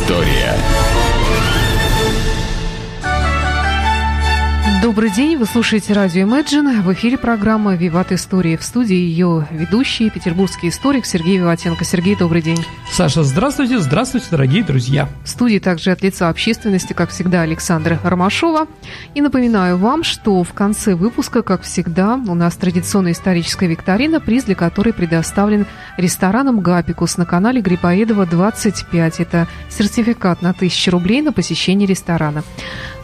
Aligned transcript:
история. 0.00 0.89
Добрый 4.82 5.10
день, 5.10 5.36
вы 5.36 5.44
слушаете 5.44 5.92
радио 5.92 6.26
Imagine. 6.26 6.80
В 6.80 6.90
эфире 6.94 7.18
программа 7.18 7.74
«Виват 7.74 8.12
Истории». 8.12 8.56
В 8.56 8.62
студии 8.62 8.94
ее 8.94 9.46
ведущий, 9.50 10.08
петербургский 10.08 10.68
историк 10.70 11.04
Сергей 11.04 11.36
Виватенко. 11.36 11.84
Сергей, 11.84 12.16
добрый 12.16 12.40
день. 12.40 12.64
Саша, 12.90 13.22
здравствуйте, 13.22 13.78
здравствуйте, 13.78 14.28
дорогие 14.30 14.64
друзья. 14.64 15.10
В 15.22 15.28
студии 15.28 15.58
также 15.58 15.90
от 15.90 16.00
лица 16.00 16.30
общественности, 16.30 16.94
как 16.94 17.10
всегда, 17.10 17.42
Александра 17.42 18.00
Ромашова. 18.02 18.68
И 19.14 19.20
напоминаю 19.20 19.76
вам, 19.76 20.02
что 20.02 20.42
в 20.42 20.54
конце 20.54 20.94
выпуска, 20.94 21.42
как 21.42 21.60
всегда, 21.60 22.14
у 22.14 22.34
нас 22.34 22.56
традиционная 22.56 23.12
историческая 23.12 23.66
викторина, 23.66 24.18
приз 24.18 24.44
для 24.44 24.54
которой 24.54 24.94
предоставлен 24.94 25.66
рестораном 25.98 26.60
«Гапикус» 26.60 27.18
на 27.18 27.26
канале 27.26 27.60
Грибоедова 27.60 28.24
25. 28.24 29.20
Это 29.20 29.46
сертификат 29.68 30.40
на 30.40 30.50
1000 30.50 30.90
рублей 30.90 31.20
на 31.20 31.34
посещение 31.34 31.86
ресторана. 31.86 32.44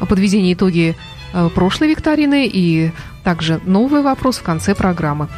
Подведение 0.08 0.54
итоги 0.54 0.96
прошлой 1.54 1.88
викторины 1.88 2.46
и 2.46 2.92
также 3.24 3.60
новый 3.64 4.02
вопрос 4.02 4.38
в 4.38 4.42
конце 4.42 4.74
программы. 4.74 5.28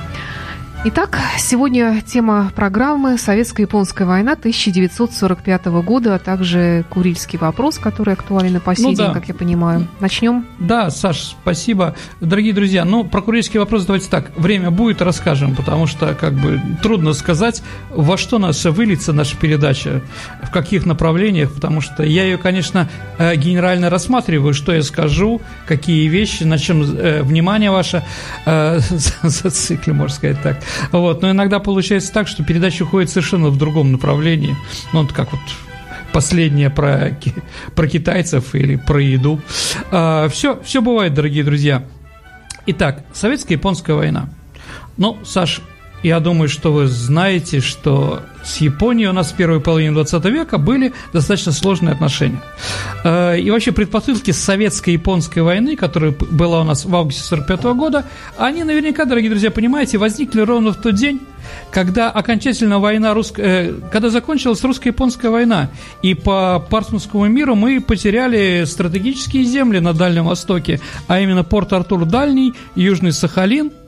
Итак, 0.85 1.19
сегодня 1.39 2.01
тема 2.07 2.53
программы 2.55 3.19
«Советско-японская 3.19 4.07
война 4.07 4.35
1945 4.35 5.67
года», 5.83 6.15
а 6.15 6.19
также 6.21 6.85
«Курильский 6.89 7.37
вопрос», 7.37 7.79
который 7.79 8.15
актуален 8.15 8.57
и 8.57 8.61
по 8.61 8.77
сей 8.77 8.85
ну, 8.85 8.89
день, 8.91 9.07
да. 9.09 9.13
как 9.13 9.27
я 9.27 9.35
понимаю. 9.35 9.89
Начнем? 9.99 10.47
Да, 10.61 10.91
Саш, 10.91 11.35
спасибо. 11.43 11.97
Дорогие 12.21 12.53
друзья, 12.53 12.85
ну, 12.85 13.03
про 13.03 13.23
«Курильский 13.23 13.59
вопрос» 13.59 13.87
давайте 13.87 14.09
так, 14.09 14.31
время 14.37 14.71
будет, 14.71 15.03
расскажем, 15.03 15.57
потому 15.57 15.89
что, 15.89 16.15
как 16.15 16.35
бы, 16.35 16.61
трудно 16.81 17.13
сказать, 17.13 17.61
во 17.91 18.17
что 18.17 18.39
наша 18.39 18.71
выльется 18.71 19.13
наша 19.13 19.37
передача, 19.37 20.01
в 20.45 20.53
каких 20.53 20.87
направлениях, 20.87 21.53
потому 21.53 21.81
что 21.81 22.05
я 22.05 22.23
ее, 22.23 22.39
конечно, 22.39 22.89
э, 23.19 23.35
генерально 23.35 23.91
рассматриваю, 23.91 24.55
что 24.55 24.73
я 24.73 24.85
скажу, 24.85 25.41
какие 25.67 26.07
вещи, 26.07 26.45
на 26.45 26.57
чем 26.57 26.83
э, 26.83 27.23
внимание 27.23 27.73
ваше 27.73 28.05
э, 28.47 28.79
зациклю, 29.25 29.95
можно 29.95 30.15
сказать 30.15 30.41
так. 30.41 30.59
Вот. 30.93 31.23
Но 31.23 31.31
иногда 31.31 31.59
получается 31.59 32.13
так, 32.13 32.29
что 32.29 32.45
передача 32.45 32.83
уходит 32.83 33.11
совершенно 33.11 33.49
в 33.49 33.59
другом 33.59 33.93
направлении. 33.93 34.57
Ну, 34.93 35.03
вот 35.03 35.13
как 35.13 35.33
вот 35.33 35.41
последнее 36.13 36.71
про, 36.71 37.17
про 37.75 37.87
китайцев 37.87 38.55
или 38.55 38.77
про 38.77 39.01
еду. 39.01 39.41
А, 39.91 40.29
все, 40.29 40.61
все 40.63 40.81
бывает, 40.81 41.15
дорогие 41.15 41.45
друзья. 41.45 41.85
Итак, 42.67 43.05
советско-японская 43.13 43.95
война. 43.95 44.29
Ну, 44.97 45.19
Саш, 45.25 45.61
я 46.03 46.21
думаю, 46.21 46.49
что 46.49 46.73
вы 46.73 46.87
знаете, 46.87 47.61
что 47.61 48.23
с 48.45 48.59
Японией 48.59 49.09
у 49.09 49.13
нас 49.13 49.33
в 49.33 49.37
первой 49.37 49.61
половине 49.61 49.93
20 49.93 50.25
века 50.27 50.59
были 50.59 50.93
достаточно 51.13 51.53
сложные 51.53 51.93
отношения. 51.93 52.41
Э, 53.05 53.39
и 53.39 53.51
вообще 53.51 53.73
предпосылки 53.73 54.31
советско-японской 54.31 55.41
войны, 55.41 55.77
которая 55.77 56.13
была 56.13 56.61
у 56.61 56.65
нас 56.65 56.85
в 56.85 56.95
августе 56.95 57.23
45 57.23 57.63
года, 57.75 58.05
они 58.37 58.65
наверняка, 58.65 59.05
дорогие 59.05 59.31
друзья, 59.31 59.51
понимаете, 59.51 59.99
возникли 59.99 60.41
ровно 60.41 60.73
в 60.73 60.77
тот 60.77 60.95
день, 60.95 61.21
когда 61.71 62.11
окончательно 62.11 62.79
война 62.79 63.13
русско... 63.13 63.43
Э, 63.43 63.75
когда 63.91 64.09
закончилась 64.09 64.63
русско-японская 64.63 65.31
война, 65.31 65.71
и 66.03 66.15
по 66.15 66.65
Партмутскому 66.71 67.27
миру 67.27 67.55
мы 67.55 67.81
потеряли 67.81 68.65
стратегические 68.67 69.45
земли 69.45 69.81
на 69.81 69.93
Дальнем 69.93 70.27
Востоке, 70.27 70.81
а 71.09 71.21
именно 71.21 71.45
порт 71.45 71.73
Артур 71.73 72.05
Дальний, 72.05 72.55
Южный 72.77 73.13
Сахалин– 73.13 73.73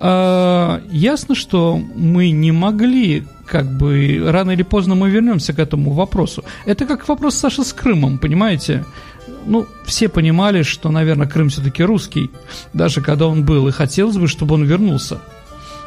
а, 0.00 0.80
ясно, 0.90 1.34
что 1.34 1.76
мы 1.76 2.30
не 2.30 2.52
могли 2.52 3.24
как 3.46 3.66
бы 3.66 4.22
рано 4.24 4.52
или 4.52 4.62
поздно 4.62 4.94
мы 4.94 5.10
вернемся 5.10 5.52
к 5.52 5.58
этому 5.58 5.92
вопросу. 5.92 6.44
Это 6.66 6.86
как 6.86 7.08
вопрос 7.08 7.34
Саши 7.34 7.64
с 7.64 7.72
Крымом, 7.72 8.18
понимаете? 8.18 8.84
Ну, 9.46 9.66
все 9.86 10.08
понимали, 10.08 10.62
что, 10.62 10.90
наверное, 10.90 11.26
Крым 11.26 11.48
все-таки 11.48 11.82
русский, 11.82 12.30
даже 12.74 13.00
когда 13.00 13.26
он 13.26 13.44
был, 13.44 13.68
и 13.68 13.72
хотелось 13.72 14.16
бы, 14.16 14.28
чтобы 14.28 14.54
он 14.54 14.64
вернулся 14.64 15.20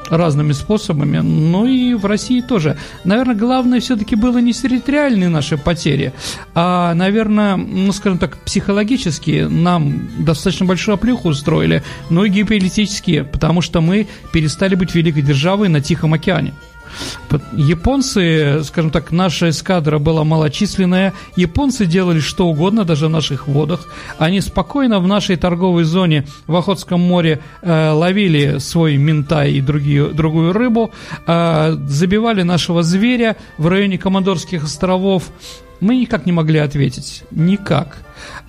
разными 0.10 0.52
способами, 0.52 1.20
ну 1.20 1.66
и 1.66 1.94
в 1.94 2.06
России 2.06 2.42
тоже. 2.42 2.78
Наверное, 3.04 3.36
главное 3.36 3.80
все-таки 3.80 4.16
было 4.16 4.40
не 4.40 4.54
территориальные 4.54 5.30
наши 5.30 5.58
потери, 5.58 6.14
а, 6.54 6.94
наверное, 6.94 7.56
ну, 7.56 7.92
скажем 7.92 8.18
так, 8.18 8.38
психологически 8.38 9.48
нам 9.50 10.10
достаточно 10.20 10.66
большую 10.66 10.96
оплюху 10.96 11.30
устроили, 11.30 11.84
но 12.10 12.26
и 12.26 12.30
геополитические, 12.30 13.24
потому 13.24 13.62
что 13.62 13.82
мы 13.82 14.08
перестали 14.34 14.76
быть 14.76 14.96
великой 14.96 15.22
державой 15.22 15.70
на 15.70 15.82
Тихом 15.82 16.14
океане. 16.14 16.54
Японцы, 17.54 18.62
скажем 18.64 18.92
так, 18.92 19.12
наша 19.12 19.50
эскадра 19.50 20.00
была 20.00 20.24
малочисленная, 20.24 21.14
японцы 21.36 21.86
делали 21.86 22.20
что 22.20 22.48
угодно, 22.48 22.84
даже 22.84 23.08
в 23.08 23.10
наших 23.10 23.48
водах. 23.48 23.88
Они 24.18 24.42
спокойно 24.42 25.00
в 25.00 25.08
нашей 25.08 25.36
торговой 25.36 25.84
зоне 25.84 26.26
в 26.48 26.56
Охотском 26.56 27.00
море 27.00 27.42
э, 27.62 27.92
ловили 27.92 28.58
свой 28.60 28.98
ментай 28.98 29.54
и 29.54 29.62
другие, 29.62 30.08
другую 30.10 30.54
рыбу, 30.54 30.92
э, 31.26 31.78
забивали 31.88 32.44
нашего 32.44 32.84
зверя 32.84 33.38
в 33.58 33.68
районе 33.68 33.98
Командорских 33.98 34.64
островов. 34.64 35.24
Мы 35.82 35.98
никак 35.98 36.26
не 36.26 36.32
могли 36.32 36.60
ответить. 36.60 37.24
Никак. 37.32 37.98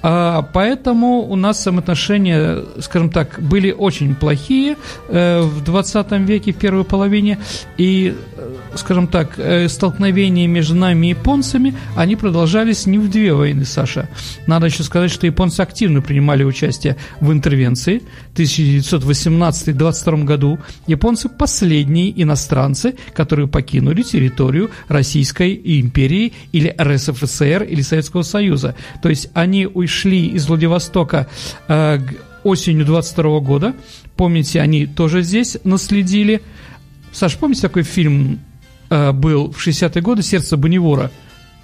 А, 0.02 0.42
поэтому 0.52 1.20
у 1.20 1.36
нас 1.36 1.60
взаимоотношения, 1.60 2.62
скажем 2.80 3.10
так, 3.10 3.38
были 3.40 3.70
очень 3.70 4.14
плохие 4.14 4.76
э, 5.08 5.40
в 5.40 5.62
20 5.64 6.12
веке, 6.28 6.52
в 6.52 6.56
первой 6.56 6.84
половине, 6.84 7.38
и, 7.78 8.14
э, 8.36 8.56
скажем 8.74 9.06
так, 9.06 9.38
э, 9.38 9.68
столкновения 9.68 10.46
между 10.46 10.74
нами 10.74 11.06
и 11.06 11.10
японцами, 11.10 11.74
они 11.96 12.16
продолжались 12.16 12.86
не 12.86 12.98
в 12.98 13.08
две 13.10 13.32
войны, 13.32 13.64
Саша. 13.64 14.08
Надо 14.46 14.66
еще 14.66 14.82
сказать, 14.82 15.10
что 15.10 15.26
японцы 15.26 15.60
активно 15.60 16.02
принимали 16.02 16.44
участие 16.44 16.96
в 17.20 17.32
интервенции. 17.32 18.02
В 18.34 18.38
1918-22 18.38 20.24
году 20.24 20.58
японцы 20.86 21.28
последние 21.28 22.22
иностранцы, 22.22 22.94
которые 23.14 23.46
покинули 23.46 24.02
территорию 24.02 24.70
Российской 24.88 25.60
империи 25.80 26.32
или 26.52 26.74
РСФСР 26.80 27.21
или 27.62 27.80
Советского 27.82 28.22
Союза. 28.22 28.74
То 29.02 29.08
есть 29.08 29.30
они 29.34 29.66
ушли 29.66 30.02
шли 30.02 30.26
из 30.26 30.48
Владивостока 30.48 31.28
э, 31.68 31.98
осенью 32.44 32.84
22 32.84 33.40
года. 33.40 33.74
Помните, 34.16 34.60
они 34.60 34.86
тоже 34.86 35.22
здесь 35.22 35.56
наследили. 35.64 36.42
Саш, 37.12 37.36
помните, 37.36 37.62
такой 37.62 37.82
фильм 37.82 38.40
э, 38.90 39.12
был 39.12 39.52
в 39.52 39.66
60-е 39.66 40.02
годы 40.02 40.22
«Сердце 40.22 40.56
Бонневора»? 40.56 41.10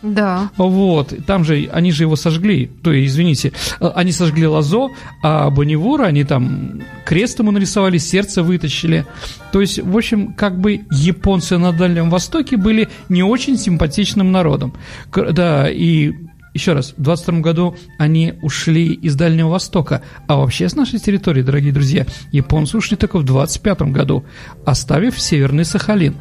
Да. 0.02 0.50
Вот, 0.56 1.12
там 1.26 1.44
же, 1.44 1.68
они 1.72 1.90
же 1.90 2.04
его 2.04 2.14
сожгли, 2.14 2.70
то 2.82 2.92
есть, 2.92 3.14
извините, 3.14 3.52
э, 3.80 3.90
они 3.94 4.12
сожгли 4.12 4.46
Лазо, 4.46 4.88
а 5.22 5.50
Бонневора, 5.50 6.04
они 6.04 6.24
там 6.24 6.82
крест 7.04 7.40
ему 7.40 7.50
нарисовали, 7.50 7.98
сердце 7.98 8.42
вытащили. 8.42 9.06
То 9.52 9.60
есть, 9.60 9.80
в 9.80 9.96
общем, 9.96 10.34
как 10.34 10.58
бы 10.60 10.82
японцы 10.90 11.58
на 11.58 11.72
Дальнем 11.72 12.10
Востоке 12.10 12.56
были 12.56 12.88
не 13.08 13.22
очень 13.24 13.58
симпатичным 13.58 14.30
народом. 14.30 14.72
Да, 15.12 15.68
и 15.68 16.12
еще 16.54 16.72
раз, 16.72 16.94
в 16.96 17.02
22 17.02 17.40
году 17.40 17.76
они 17.98 18.34
ушли 18.42 18.92
из 18.92 19.14
Дальнего 19.16 19.48
Востока, 19.48 20.02
а 20.26 20.36
вообще 20.36 20.68
с 20.68 20.76
нашей 20.76 20.98
территории, 20.98 21.42
дорогие 21.42 21.72
друзья, 21.72 22.06
японцы 22.32 22.76
ушли 22.76 22.96
только 22.96 23.18
в 23.18 23.24
25 23.24 23.82
году, 23.82 24.24
оставив 24.64 25.20
Северный 25.20 25.64
Сахалин. 25.64 26.16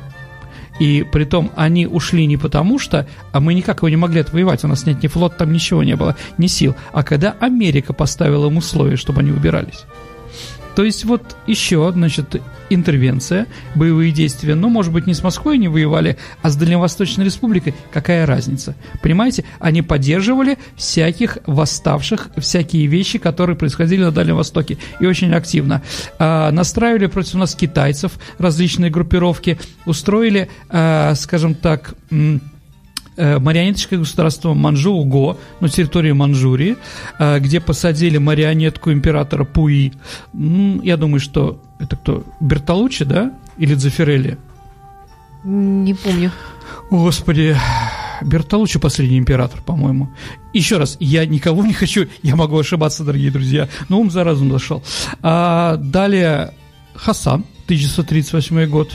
И 0.79 1.03
при 1.03 1.23
том 1.25 1.51
они 1.55 1.87
ушли 1.87 2.25
не 2.25 2.37
потому 2.37 2.79
что, 2.79 3.07
а 3.31 3.39
мы 3.39 3.53
никак 3.53 3.79
его 3.79 3.89
не 3.89 3.97
могли 3.97 4.21
отвоевать, 4.21 4.63
у 4.63 4.67
нас 4.67 4.85
нет 4.85 5.01
ни 5.01 5.07
флот, 5.07 5.37
там 5.37 5.51
ничего 5.51 5.83
не 5.83 5.95
было, 5.95 6.15
ни 6.37 6.47
сил, 6.47 6.75
а 6.93 7.03
когда 7.03 7.35
Америка 7.39 7.93
поставила 7.93 8.47
им 8.47 8.57
условия, 8.57 8.95
чтобы 8.95 9.21
они 9.21 9.31
убирались. 9.31 9.85
То 10.77 10.83
есть 10.83 11.05
вот 11.05 11.35
еще, 11.47 11.91
значит, 11.91 12.39
интервенция, 12.69 13.47
боевые 13.73 14.11
действия, 14.11 14.53
ну, 14.53 14.69
может 14.69 14.93
быть, 14.93 15.07
не 15.07 15.15
с 15.15 15.23
Москвой 15.23 15.57
не 15.57 15.67
воевали, 15.67 16.17
а 16.43 16.51
с 16.51 16.55
Дальневосточной 16.55 17.25
Республикой, 17.25 17.73
какая 17.91 18.27
разница? 18.27 18.75
Понимаете, 19.01 19.43
они 19.59 19.81
поддерживали 19.81 20.59
всяких 20.75 21.39
восставших, 21.47 22.29
всякие 22.37 22.85
вещи, 22.85 23.17
которые 23.17 23.55
происходили 23.55 24.03
на 24.03 24.11
Дальнем 24.11 24.35
Востоке, 24.35 24.77
и 24.99 25.07
очень 25.07 25.33
активно. 25.33 25.81
А, 26.19 26.51
настраивали 26.51 27.07
против 27.07 27.33
нас 27.33 27.55
китайцев 27.55 28.11
различные 28.37 28.91
группировки, 28.91 29.57
устроили, 29.87 30.47
а, 30.69 31.15
скажем 31.15 31.55
так, 31.55 31.95
марионеточное 33.17 33.99
государство 33.99 34.53
Манчжоу-Го 34.53 35.37
на 35.59 35.69
территории 35.69 36.11
Манчжурии, 36.11 36.77
э, 37.19 37.39
где 37.39 37.59
посадили 37.59 38.17
марионетку 38.17 38.91
императора 38.91 39.43
Пуи. 39.43 39.93
Я 40.33 40.97
думаю, 40.97 41.19
что 41.19 41.59
это 41.79 41.95
кто? 41.95 42.23
Бертолуччи, 42.39 43.05
да? 43.05 43.33
Или 43.57 43.75
Дзефирелли? 43.75 44.37
Не 45.43 45.93
помню. 45.93 46.31
Господи, 46.89 47.55
Бертолуччи 48.21 48.79
последний 48.79 49.17
император, 49.17 49.61
по-моему. 49.61 50.09
Еще 50.53 50.77
раз, 50.77 50.97
я 50.99 51.25
никого 51.25 51.65
не 51.65 51.73
хочу, 51.73 52.07
я 52.23 52.35
могу 52.35 52.57
ошибаться, 52.57 53.03
дорогие 53.03 53.31
друзья, 53.31 53.69
но 53.89 53.99
ум 53.99 54.09
за 54.09 54.23
разум 54.23 54.51
зашел. 54.51 54.83
А 55.21 55.77
далее 55.77 56.53
Хасан, 56.95 57.45
1938 57.65 58.65
год, 58.67 58.91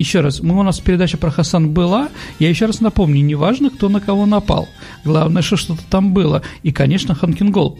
еще 0.00 0.20
раз, 0.20 0.40
мы 0.40 0.58
у 0.58 0.62
нас 0.62 0.80
передача 0.80 1.18
про 1.18 1.30
Хасан 1.30 1.70
была, 1.70 2.08
я 2.38 2.48
еще 2.48 2.66
раз 2.66 2.80
напомню, 2.80 3.22
неважно, 3.22 3.68
кто 3.70 3.88
на 3.90 4.00
кого 4.00 4.24
напал, 4.24 4.66
главное, 5.04 5.42
что 5.42 5.56
что-то 5.56 5.82
там 5.90 6.14
было, 6.14 6.42
и, 6.62 6.72
конечно, 6.72 7.14
Ханкингол, 7.14 7.78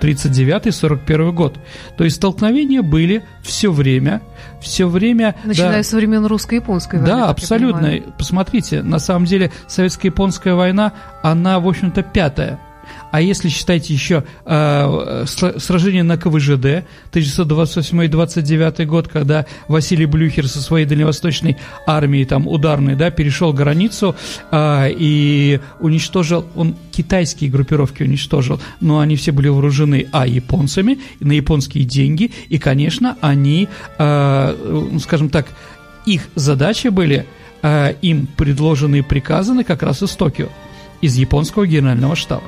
39-41 0.00 1.32
год. 1.32 1.58
То 1.98 2.04
есть 2.04 2.16
столкновения 2.16 2.82
были 2.82 3.24
все 3.42 3.70
время, 3.70 4.22
все 4.62 4.86
время... 4.86 5.34
Начиная 5.44 5.78
да, 5.78 5.82
с 5.82 5.92
времен 5.92 6.24
русско-японской 6.24 7.00
войны. 7.00 7.06
Да, 7.08 7.28
абсолютно. 7.28 8.00
Посмотрите, 8.16 8.82
на 8.82 9.00
самом 9.00 9.26
деле 9.26 9.50
советско-японская 9.66 10.54
война, 10.54 10.92
она, 11.22 11.58
в 11.58 11.68
общем-то, 11.68 12.02
пятая 12.02 12.60
а 13.10 13.20
если 13.20 13.48
считаете 13.48 13.92
еще 13.92 14.24
э, 14.44 15.24
сражение 15.26 16.02
на 16.02 16.16
КВЖД 16.16 16.84
1928-29 17.12 18.84
год, 18.86 19.08
когда 19.08 19.46
Василий 19.68 20.06
Блюхер 20.06 20.46
со 20.48 20.60
своей 20.60 20.86
дальневосточной 20.86 21.56
армией, 21.86 22.24
там, 22.24 22.46
ударной, 22.46 22.94
да, 22.94 23.10
перешел 23.10 23.52
границу 23.52 24.14
э, 24.50 24.90
и 24.90 25.60
уничтожил, 25.80 26.46
он 26.54 26.76
китайские 26.92 27.50
группировки 27.50 28.02
уничтожил, 28.02 28.60
но 28.80 29.00
они 29.00 29.16
все 29.16 29.32
были 29.32 29.48
вооружены, 29.48 30.08
а, 30.12 30.26
японцами, 30.26 30.98
на 31.20 31.32
японские 31.32 31.84
деньги, 31.84 32.30
и, 32.48 32.58
конечно, 32.58 33.16
они, 33.20 33.68
э, 33.98 34.98
скажем 35.00 35.28
так, 35.30 35.46
их 36.06 36.28
задачи 36.34 36.88
были, 36.88 37.26
э, 37.62 37.94
им 38.02 38.26
предложены 38.26 38.96
и 38.96 39.02
приказаны 39.02 39.64
как 39.64 39.82
раз 39.82 40.02
из 40.02 40.10
Токио, 40.10 40.48
из 41.00 41.16
японского 41.16 41.66
генерального 41.66 42.16
штаба. 42.16 42.44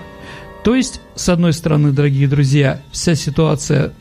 То 0.64 0.74
есть, 0.74 1.00
с 1.14 1.28
одной 1.28 1.52
стороны, 1.52 1.92
дорогие 1.92 2.28
друзья, 2.28 2.80
вся 2.92 3.14
ситуация 3.14 3.92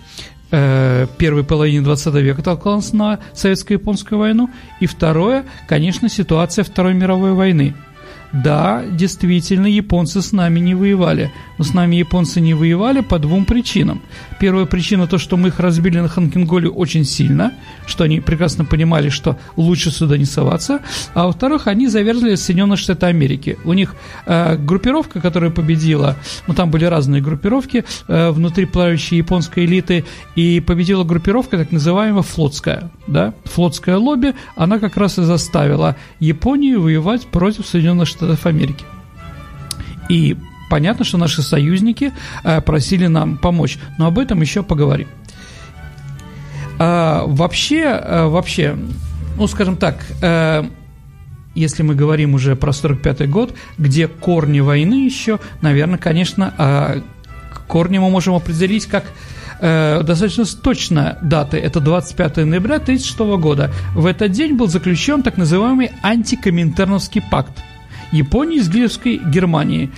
э, 0.51 1.07
первой 1.17 1.43
половины 1.43 1.83
20 1.83 2.13
века 2.15 2.43
толкалась 2.43 2.93
на 2.93 3.19
советско-японскую 3.33 4.19
войну, 4.19 4.49
и 4.79 4.85
второе, 4.85 5.45
конечно, 5.67 6.07
ситуация 6.09 6.63
Второй 6.63 6.93
мировой 6.93 7.33
войны– 7.33 7.75
да, 8.31 8.85
действительно, 8.85 9.67
японцы 9.67 10.21
с 10.21 10.31
нами 10.31 10.59
не 10.59 10.73
воевали. 10.73 11.31
Но 11.57 11.65
с 11.65 11.73
нами 11.73 11.97
японцы 11.97 12.39
не 12.39 12.53
воевали 12.53 13.01
по 13.01 13.19
двум 13.19 13.45
причинам. 13.45 14.01
Первая 14.41 14.65
причина 14.65 15.05
то, 15.05 15.19
что 15.19 15.37
мы 15.37 15.49
их 15.49 15.59
разбили 15.59 15.99
на 15.99 16.07
Ханкинголе 16.07 16.67
очень 16.67 17.05
сильно, 17.05 17.53
что 17.85 18.05
они 18.05 18.21
прекрасно 18.21 18.65
понимали, 18.65 19.09
что 19.09 19.37
лучше 19.55 19.91
сюда 19.91 20.17
не 20.17 20.25
соваться. 20.25 20.79
А 21.13 21.27
во-вторых, 21.27 21.67
они 21.67 21.87
заверзли 21.87 22.33
Соединенные 22.33 22.75
Штаты 22.75 23.05
Америки. 23.05 23.59
У 23.65 23.73
них 23.73 23.93
э, 24.25 24.57
группировка, 24.57 25.21
которая 25.21 25.51
победила, 25.51 26.15
ну 26.47 26.55
там 26.55 26.71
были 26.71 26.85
разные 26.85 27.21
группировки 27.21 27.85
э, 28.07 28.31
внутри 28.31 28.65
правящей 28.65 29.19
японской 29.19 29.65
элиты, 29.65 30.05
и 30.35 30.59
победила 30.59 31.03
группировка 31.03 31.59
так 31.59 31.71
называемая 31.71 32.23
флотская. 32.23 32.89
Да? 33.05 33.35
Флотское 33.43 33.97
лобби, 33.97 34.33
она 34.55 34.79
как 34.79 34.97
раз 34.97 35.19
и 35.19 35.21
заставила 35.21 35.97
Японию 36.19 36.81
воевать 36.81 37.27
против 37.27 37.67
Соединенных 37.67 38.07
Штатов 38.07 38.47
Америки. 38.47 38.85
И 40.09 40.35
понятно, 40.71 41.03
что 41.03 41.17
наши 41.17 41.41
союзники 41.41 42.13
э, 42.45 42.61
просили 42.61 43.07
нам 43.07 43.37
помочь, 43.37 43.77
но 43.97 44.07
об 44.07 44.17
этом 44.17 44.39
еще 44.39 44.63
поговорим. 44.63 45.09
А, 46.79 47.25
вообще, 47.27 47.87
а, 47.87 48.29
вообще, 48.29 48.77
ну, 49.37 49.47
скажем 49.47 49.75
так, 49.75 49.97
а, 50.23 50.65
если 51.55 51.83
мы 51.83 51.93
говорим 51.93 52.35
уже 52.35 52.55
про 52.55 52.71
45 52.71 53.29
год, 53.29 53.53
где 53.77 54.07
корни 54.07 54.61
войны 54.61 55.05
еще, 55.05 55.39
наверное, 55.61 55.99
конечно, 55.99 56.53
а, 56.57 57.01
корни 57.67 57.97
мы 57.97 58.09
можем 58.09 58.35
определить 58.35 58.85
как 58.85 59.03
э, 59.59 60.01
достаточно 60.03 60.45
точно 60.45 61.17
даты. 61.21 61.57
Это 61.57 61.81
25 61.81 62.37
ноября 62.37 62.75
1936 62.75 63.19
года. 63.41 63.71
В 63.93 64.05
этот 64.05 64.31
день 64.31 64.55
был 64.55 64.67
заключен 64.67 65.21
так 65.21 65.35
называемый 65.37 65.91
антикоминтерновский 66.01 67.21
пакт– 67.29 67.61
Японии 68.11 68.59
с 68.59 68.67
Гитлеровской 68.67 69.17
Германии, 69.17 69.89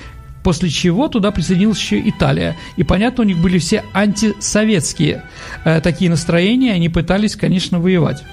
после 0.44 0.70
чего 0.70 1.08
туда 1.08 1.32
присоединилась 1.32 1.80
еще 1.80 2.00
Италия. 2.08 2.56
И, 2.76 2.84
понятно, 2.84 3.24
у 3.24 3.28
них 3.28 3.38
были 3.38 3.58
все 3.58 3.84
антисоветские 3.94 5.24
э, 5.64 5.82
такие 5.82 6.12
настроения, 6.12 6.74
они 6.74 6.90
пытались, 6.90 7.36
конечно, 7.36 7.80
воевать. 7.80 8.24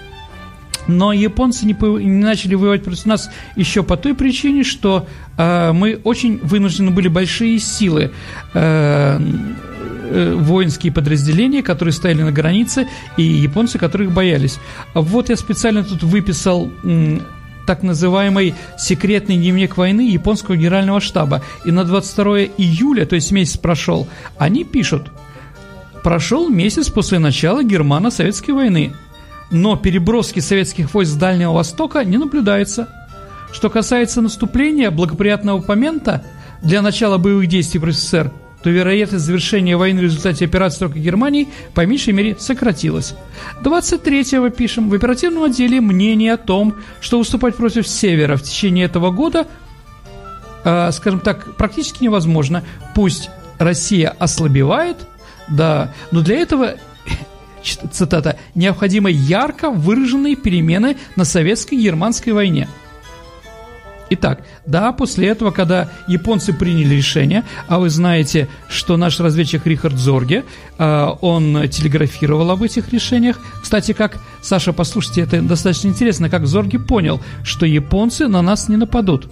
Но 0.86 1.12
японцы 1.12 1.66
не, 1.66 1.76
не 2.02 2.24
начали 2.24 2.54
воевать 2.54 2.82
против 2.82 3.06
нас 3.06 3.30
еще 3.56 3.82
по 3.82 3.96
той 3.96 4.14
причине, 4.14 4.64
что 4.64 5.06
э, 5.36 5.72
мы 5.72 6.00
очень 6.02 6.38
вынуждены 6.42 6.90
были 6.90 7.08
большие 7.08 7.58
силы 7.58 8.10
э, 8.54 9.20
э, 10.10 10.34
воинские 10.34 10.92
подразделения, 10.92 11.62
которые 11.62 11.92
стояли 11.92 12.22
на 12.22 12.32
границе, 12.32 12.88
и 13.16 13.22
японцы, 13.22 13.78
которых 13.78 14.12
боялись. 14.12 14.58
Вот 14.94 15.28
я 15.28 15.36
специально 15.36 15.84
тут 15.84 16.02
выписал 16.02 16.70
так 17.70 17.84
называемый 17.84 18.56
секретный 18.76 19.36
дневник 19.36 19.76
войны 19.76 20.10
японского 20.10 20.56
генерального 20.56 21.00
штаба. 21.00 21.40
И 21.64 21.70
на 21.70 21.84
22 21.84 22.38
июля, 22.58 23.06
то 23.06 23.14
есть 23.14 23.30
месяц 23.30 23.58
прошел, 23.58 24.08
они 24.38 24.64
пишут, 24.64 25.12
прошел 26.02 26.48
месяц 26.48 26.88
после 26.88 27.20
начала 27.20 27.62
германо-советской 27.62 28.50
войны, 28.50 28.92
но 29.52 29.76
переброски 29.76 30.40
советских 30.40 30.92
войск 30.92 31.12
с 31.12 31.14
Дальнего 31.14 31.52
Востока 31.52 32.04
не 32.04 32.18
наблюдается. 32.18 32.88
Что 33.52 33.70
касается 33.70 34.20
наступления 34.20 34.90
благоприятного 34.90 35.64
момента 35.64 36.24
для 36.62 36.82
начала 36.82 37.18
боевых 37.18 37.46
действий 37.46 37.78
против 37.78 37.98
СССР– 37.98 38.32
то 38.62 38.70
вероятность 38.70 39.24
завершения 39.24 39.76
войны 39.76 40.00
в 40.00 40.04
результате 40.04 40.44
операции 40.44 40.80
только 40.80 40.98
Германии 40.98 41.48
по 41.74 41.86
меньшей 41.86 42.12
мере 42.12 42.36
сократилась. 42.38 43.14
23-го 43.62 44.50
пишем 44.50 44.90
в 44.90 44.94
оперативном 44.94 45.44
отделе 45.44 45.80
мнение 45.80 46.34
о 46.34 46.36
том, 46.36 46.74
что 47.00 47.18
выступать 47.18 47.56
против 47.56 47.88
Севера 47.88 48.36
в 48.36 48.42
течение 48.42 48.86
этого 48.86 49.10
года, 49.10 49.46
э, 50.64 50.90
скажем 50.92 51.20
так, 51.20 51.56
практически 51.56 52.04
невозможно. 52.04 52.62
Пусть 52.94 53.30
Россия 53.58 54.14
ослабевает, 54.18 54.96
да, 55.48 55.94
но 56.10 56.20
для 56.20 56.36
этого 56.36 56.74
цитата, 57.92 58.38
необходимы 58.54 59.10
ярко 59.10 59.70
выраженные 59.70 60.36
перемены 60.36 60.96
на 61.16 61.24
советско-германской 61.24 62.32
войне– 62.32 62.68
Итак, 64.12 64.42
да, 64.66 64.90
после 64.92 65.28
этого, 65.28 65.52
когда 65.52 65.88
японцы 66.08 66.52
приняли 66.52 66.96
решение, 66.96 67.44
а 67.68 67.78
вы 67.78 67.90
знаете, 67.90 68.48
что 68.68 68.96
наш 68.96 69.20
разведчик 69.20 69.64
Рихард 69.66 69.96
Зорге, 69.96 70.44
э, 70.78 71.06
он 71.20 71.68
телеграфировал 71.68 72.50
об 72.50 72.64
этих 72.64 72.92
решениях. 72.92 73.38
Кстати, 73.62 73.92
как, 73.92 74.18
Саша, 74.42 74.72
послушайте, 74.72 75.20
это 75.20 75.40
достаточно 75.40 75.88
интересно, 75.88 76.28
как 76.28 76.48
Зорге 76.48 76.80
понял, 76.80 77.20
что 77.44 77.66
японцы 77.66 78.26
на 78.26 78.42
нас 78.42 78.68
не 78.68 78.76
нападут. 78.76 79.30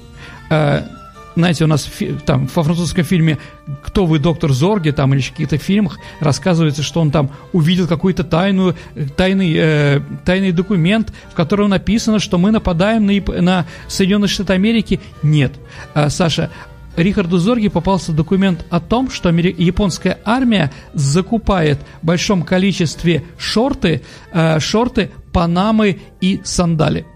Э, 1.38 1.48
знаете, 1.48 1.64
у 1.64 1.68
нас 1.68 1.88
там 2.26 2.48
во 2.54 2.62
французском 2.62 3.04
фильме 3.04 3.38
«Кто 3.82 4.06
вы, 4.06 4.18
доктор 4.18 4.52
Зорге?» 4.52 4.92
там 4.92 5.14
или 5.14 5.20
в 5.20 5.30
каких-то 5.30 5.56
фильмах 5.56 5.98
рассказывается, 6.20 6.82
что 6.82 7.00
он 7.00 7.10
там 7.10 7.30
увидел 7.52 7.86
какой-то 7.86 8.24
тайную, 8.24 8.74
тайный, 9.16 9.54
э, 9.56 10.00
тайный 10.24 10.52
документ, 10.52 11.12
в 11.30 11.34
котором 11.34 11.70
написано, 11.70 12.18
что 12.18 12.38
мы 12.38 12.50
нападаем 12.50 13.06
на, 13.06 13.40
на 13.40 13.66
Соединенные 13.86 14.28
Штаты 14.28 14.52
Америки. 14.52 15.00
Нет. 15.22 15.52
А, 15.94 16.10
Саша, 16.10 16.50
Рихарду 16.96 17.38
Зорге 17.38 17.70
попался 17.70 18.12
документ 18.12 18.66
о 18.70 18.80
том, 18.80 19.08
что 19.10 19.30
японская 19.30 20.18
армия 20.24 20.72
закупает 20.94 21.78
в 22.02 22.06
большом 22.06 22.42
количестве 22.42 23.22
шорты, 23.38 24.02
э, 24.32 24.58
шорты, 24.58 25.10
панамы 25.32 26.00
и 26.20 26.40
сандали. 26.42 27.06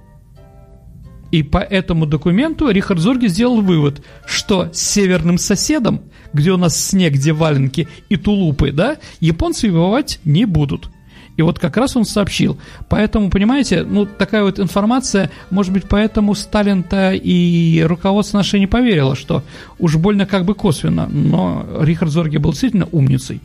И 1.33 1.43
по 1.43 1.59
этому 1.59 2.05
документу 2.05 2.71
Рихард 2.71 3.01
Зорги 3.01 3.27
сделал 3.27 3.63
вывод, 3.63 4.05
что 4.27 4.69
с 4.73 4.79
северным 4.79 5.39
соседом, 5.39 6.03
где 6.35 6.53
у 6.53 6.59
нас 6.59 6.79
снег, 6.79 7.15
где 7.15 7.33
валенки 7.33 7.89
и 8.11 8.17
тулупы, 8.17 8.71
да, 8.71 8.99
японцы 9.19 9.73
воевать 9.73 10.21
не 10.25 10.45
будут. 10.45 10.91
И 11.37 11.43
вот 11.43 11.59
как 11.59 11.77
раз 11.77 11.97
он 11.97 12.05
сообщил. 12.05 12.59
Поэтому, 12.89 13.31
понимаете, 13.31 13.85
ну, 13.85 14.07
такая 14.07 14.43
вот 14.43 14.59
информация, 14.59 15.31
может 15.51 15.73
быть, 15.73 15.85
поэтому 15.89 16.35
Сталин-то 16.35 17.13
и 17.13 17.83
руководство 17.83 18.39
наше 18.39 18.59
не 18.59 18.67
поверило, 18.67 19.17
что 19.17 19.43
уж 19.79 19.97
больно 19.97 20.27
как 20.27 20.45
бы 20.45 20.55
косвенно. 20.55 21.07
Но 21.07 21.67
Рихард 21.81 22.11
Зорге 22.11 22.39
был 22.39 22.51
действительно 22.51 22.89
умницей. 22.93 23.41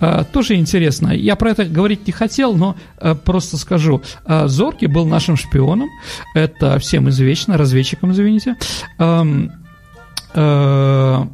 А, 0.00 0.24
тоже 0.24 0.54
интересно. 0.54 1.08
Я 1.08 1.36
про 1.36 1.50
это 1.50 1.64
говорить 1.64 2.06
не 2.06 2.12
хотел, 2.12 2.54
но 2.54 2.76
а, 2.98 3.14
просто 3.14 3.58
скажу. 3.58 4.02
А, 4.24 4.48
Зорге 4.48 4.88
был 4.88 5.06
нашим 5.06 5.36
шпионом. 5.36 5.88
Это 6.34 6.78
всем 6.78 7.08
известно, 7.10 7.58
разведчиком, 7.58 8.12
извините. 8.12 8.56
А, 8.98 9.26
а, 10.34 11.28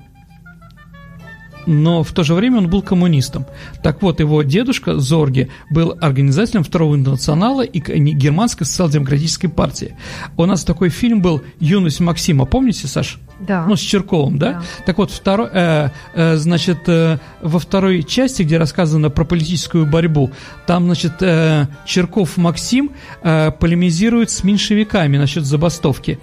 но 1.66 2.02
в 2.02 2.12
то 2.12 2.24
же 2.24 2.34
время 2.34 2.58
он 2.58 2.68
был 2.68 2.82
коммунистом. 2.82 3.46
Так 3.82 4.02
вот, 4.02 4.20
его 4.20 4.42
дедушка 4.42 4.98
Зорге 4.98 5.48
был 5.70 5.96
организатором 6.00 6.64
Второго 6.64 6.96
интернационала 6.96 7.62
и 7.62 7.78
Германской 7.78 8.66
социал-демократической 8.66 9.48
партии. 9.48 9.96
У 10.36 10.46
нас 10.46 10.64
такой 10.64 10.88
фильм 10.88 11.22
был 11.22 11.42
«Юность 11.60 12.00
Максима», 12.00 12.44
помните, 12.44 12.86
Саш? 12.86 13.18
Да. 13.40 13.66
Ну, 13.66 13.76
с 13.76 13.80
Черковым, 13.80 14.38
да? 14.38 14.52
да. 14.52 14.62
Так 14.86 14.98
вот, 14.98 15.10
второй, 15.10 15.48
э, 15.52 15.90
э, 16.14 16.36
значит, 16.36 16.88
э, 16.88 17.18
во 17.40 17.58
второй 17.58 18.04
части, 18.04 18.42
где 18.42 18.56
рассказано 18.56 19.10
про 19.10 19.24
политическую 19.24 19.84
борьбу, 19.84 20.30
там, 20.66 20.84
значит, 20.84 21.14
э, 21.20 21.66
Черков 21.84 22.36
Максим 22.36 22.92
э, 23.22 23.50
полемизирует 23.50 24.30
с 24.30 24.44
меньшевиками 24.44 25.16
насчет 25.16 25.44
забастовки. 25.44 26.20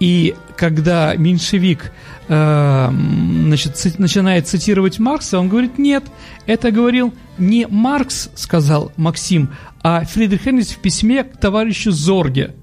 И 0.00 0.34
когда 0.56 1.14
меньшевик 1.14 1.92
э, 2.28 2.90
значит, 2.90 3.76
ци, 3.76 3.92
начинает 3.98 4.48
цитировать 4.48 4.98
Маркса, 4.98 5.38
он 5.38 5.48
говорит, 5.48 5.78
нет, 5.78 6.04
это 6.46 6.70
говорил 6.70 7.14
не 7.38 7.66
Маркс, 7.66 8.30
сказал 8.34 8.92
Максим, 8.96 9.50
а 9.82 10.04
Фридрих 10.04 10.46
Энгельс 10.46 10.70
в 10.70 10.78
письме 10.78 11.24
к 11.24 11.36
товарищу 11.38 11.92
Зорге. 11.92 12.54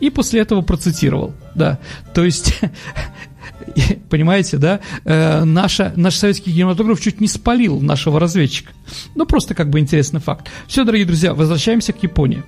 И 0.00 0.10
после 0.10 0.40
этого 0.40 0.62
процитировал, 0.62 1.34
да. 1.54 1.78
То 2.14 2.24
есть 2.24 2.60
понимаете, 4.08 4.56
да, 4.58 4.80
э, 5.04 5.44
наша, 5.44 5.92
наш 5.96 6.16
советский 6.16 6.52
кинематограф 6.52 7.00
чуть 7.00 7.20
не 7.20 7.28
спалил 7.28 7.80
нашего 7.80 8.20
разведчика. 8.20 8.72
Ну, 9.14 9.26
просто 9.26 9.54
как 9.54 9.70
бы 9.70 9.80
интересный 9.80 10.20
факт. 10.20 10.48
Все, 10.66 10.84
дорогие 10.84 11.06
друзья, 11.06 11.34
возвращаемся 11.34 11.92
к 11.92 12.02
Японии. 12.02 12.42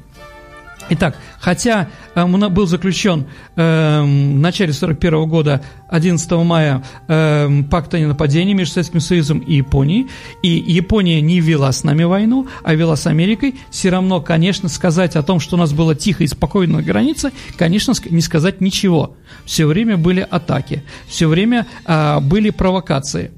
Итак, 0.91 1.17
хотя 1.39 1.89
э, 2.15 2.25
был 2.27 2.67
заключен 2.67 3.27
э, 3.57 4.01
в 4.03 4.07
начале 4.07 4.71
1941 4.71 5.29
года, 5.29 5.63
11 5.89 6.31
мая, 6.33 6.83
э, 7.09 7.63
пакт 7.71 7.93
о 7.93 7.99
ненападении 7.99 8.55
между 8.55 8.75
Советским 8.75 9.01
Союзом 9.01 9.39
и 9.41 9.57
Японией, 9.57 10.09
и 10.43 10.49
Япония 10.49 11.21
не 11.21 11.41
вела 11.41 11.73
с 11.73 11.85
нами 11.85 12.05
войну, 12.05 12.49
а 12.65 12.75
вела 12.75 12.97
с 12.97 13.07
Америкой, 13.07 13.57
все 13.71 13.91
равно, 13.91 14.21
конечно, 14.21 14.69
сказать 14.69 15.15
о 15.17 15.23
том, 15.23 15.41
что 15.41 15.57
у 15.57 15.59
нас 15.59 15.73
было 15.73 15.95
тихо 15.95 16.25
и 16.25 16.27
спокойно 16.27 16.79
на 16.79 16.83
границе, 16.83 17.33
конечно, 17.57 17.93
не 18.09 18.23
сказать 18.23 18.61
ничего. 18.61 19.15
Все 19.45 19.67
время 19.67 19.99
были 19.99 20.27
атаки, 20.29 20.85
все 21.07 21.29
время 21.29 21.67
э, 21.85 22.21
были 22.21 22.49
провокации. 22.49 23.31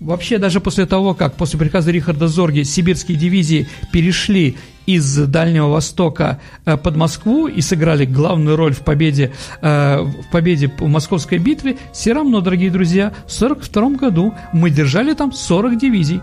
Вообще, 0.00 0.38
даже 0.38 0.60
после 0.60 0.86
того, 0.86 1.14
как 1.14 1.34
после 1.34 1.58
приказа 1.58 1.90
Рихарда 1.90 2.28
Зорги 2.28 2.62
сибирские 2.62 3.18
дивизии 3.18 3.66
перешли 3.92 4.56
из 4.86 5.16
Дальнего 5.16 5.68
Востока 5.68 6.40
э, 6.64 6.76
под 6.76 6.96
Москву 6.96 7.48
и 7.48 7.60
сыграли 7.60 8.04
главную 8.04 8.56
роль 8.56 8.72
в 8.72 8.80
победе, 8.80 9.32
э, 9.60 10.00
в 10.00 10.30
победе 10.30 10.72
в 10.78 10.86
Московской 10.86 11.38
битве, 11.38 11.76
все 11.92 12.12
равно, 12.12 12.40
дорогие 12.40 12.70
друзья, 12.70 13.10
в 13.26 13.34
1942 13.34 13.90
году 13.98 14.34
мы 14.52 14.70
держали 14.70 15.14
там 15.14 15.32
40 15.32 15.78
дивизий. 15.78 16.22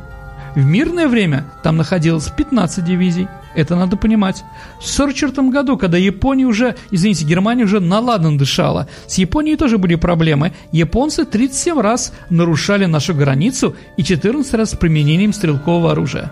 В 0.55 0.63
мирное 0.63 1.07
время 1.07 1.45
там 1.63 1.75
находилось 1.75 2.29
15 2.29 2.83
дивизий. 2.83 3.27
Это 3.55 3.75
надо 3.75 3.97
понимать. 3.97 4.43
В 4.79 4.99
1944 4.99 5.49
году, 5.49 5.77
когда 5.77 5.97
Япония 5.97 6.45
уже, 6.45 6.75
извините, 6.91 7.25
Германия 7.25 7.65
уже 7.65 7.81
наладно 7.81 8.37
дышала, 8.37 8.87
с 9.07 9.17
Японией 9.17 9.57
тоже 9.57 9.77
были 9.77 9.95
проблемы. 9.95 10.53
Японцы 10.71 11.25
37 11.25 11.79
раз 11.79 12.13
нарушали 12.29 12.85
нашу 12.85 13.13
границу 13.13 13.75
и 13.97 14.03
14 14.03 14.53
раз 14.53 14.71
с 14.71 14.77
применением 14.77 15.33
стрелкового 15.33 15.91
оружия. 15.91 16.31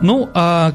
Ну, 0.00 0.28
а 0.34 0.74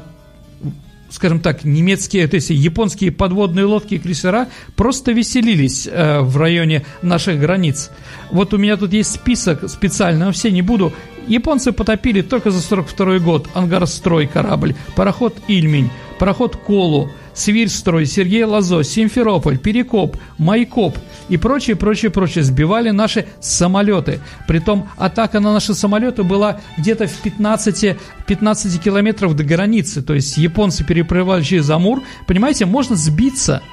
скажем 1.10 1.40
так, 1.40 1.64
немецкие, 1.64 2.26
то 2.28 2.36
есть 2.36 2.50
японские 2.50 3.10
подводные 3.12 3.64
лодки 3.64 3.94
и 3.94 3.98
крейсера 3.98 4.48
просто 4.74 5.12
веселились 5.12 5.88
э, 5.90 6.20
в 6.20 6.36
районе 6.36 6.84
наших 7.00 7.40
границ. 7.40 7.90
Вот 8.30 8.52
у 8.52 8.58
меня 8.58 8.76
тут 8.76 8.92
есть 8.92 9.12
список 9.12 9.68
специально, 9.70 10.26
но 10.26 10.32
все 10.32 10.50
не 10.50 10.62
буду. 10.62 10.92
Японцы 11.26 11.72
потопили 11.72 12.22
только 12.22 12.50
за 12.50 12.60
42 12.60 13.18
год 13.18 13.48
Ангарстрой 13.54 14.26
корабль, 14.26 14.74
пароход 14.94 15.36
Ильмень, 15.48 15.90
пароход 16.18 16.56
Колу, 16.56 17.10
Свирстрой, 17.34 18.06
Сергей 18.06 18.44
Лазо, 18.44 18.82
Симферополь, 18.82 19.58
Перекоп, 19.58 20.16
Майкоп 20.38 20.96
и 21.28 21.36
прочее, 21.36 21.76
прочее, 21.76 22.10
прочее. 22.10 22.44
Сбивали 22.44 22.90
наши 22.90 23.26
самолеты. 23.40 24.20
Притом 24.48 24.88
атака 24.96 25.40
на 25.40 25.52
наши 25.52 25.74
самолеты 25.74 26.22
была 26.22 26.60
где-то 26.78 27.06
в 27.06 27.20
15, 27.20 27.96
15 28.26 28.82
километров 28.82 29.36
до 29.36 29.44
границы. 29.44 30.02
То 30.02 30.14
есть 30.14 30.38
японцы 30.38 30.84
переплывали 30.84 31.42
через 31.42 31.68
Амур. 31.68 32.02
Понимаете, 32.26 32.64
можно 32.64 32.96
сбиться– 32.96 33.62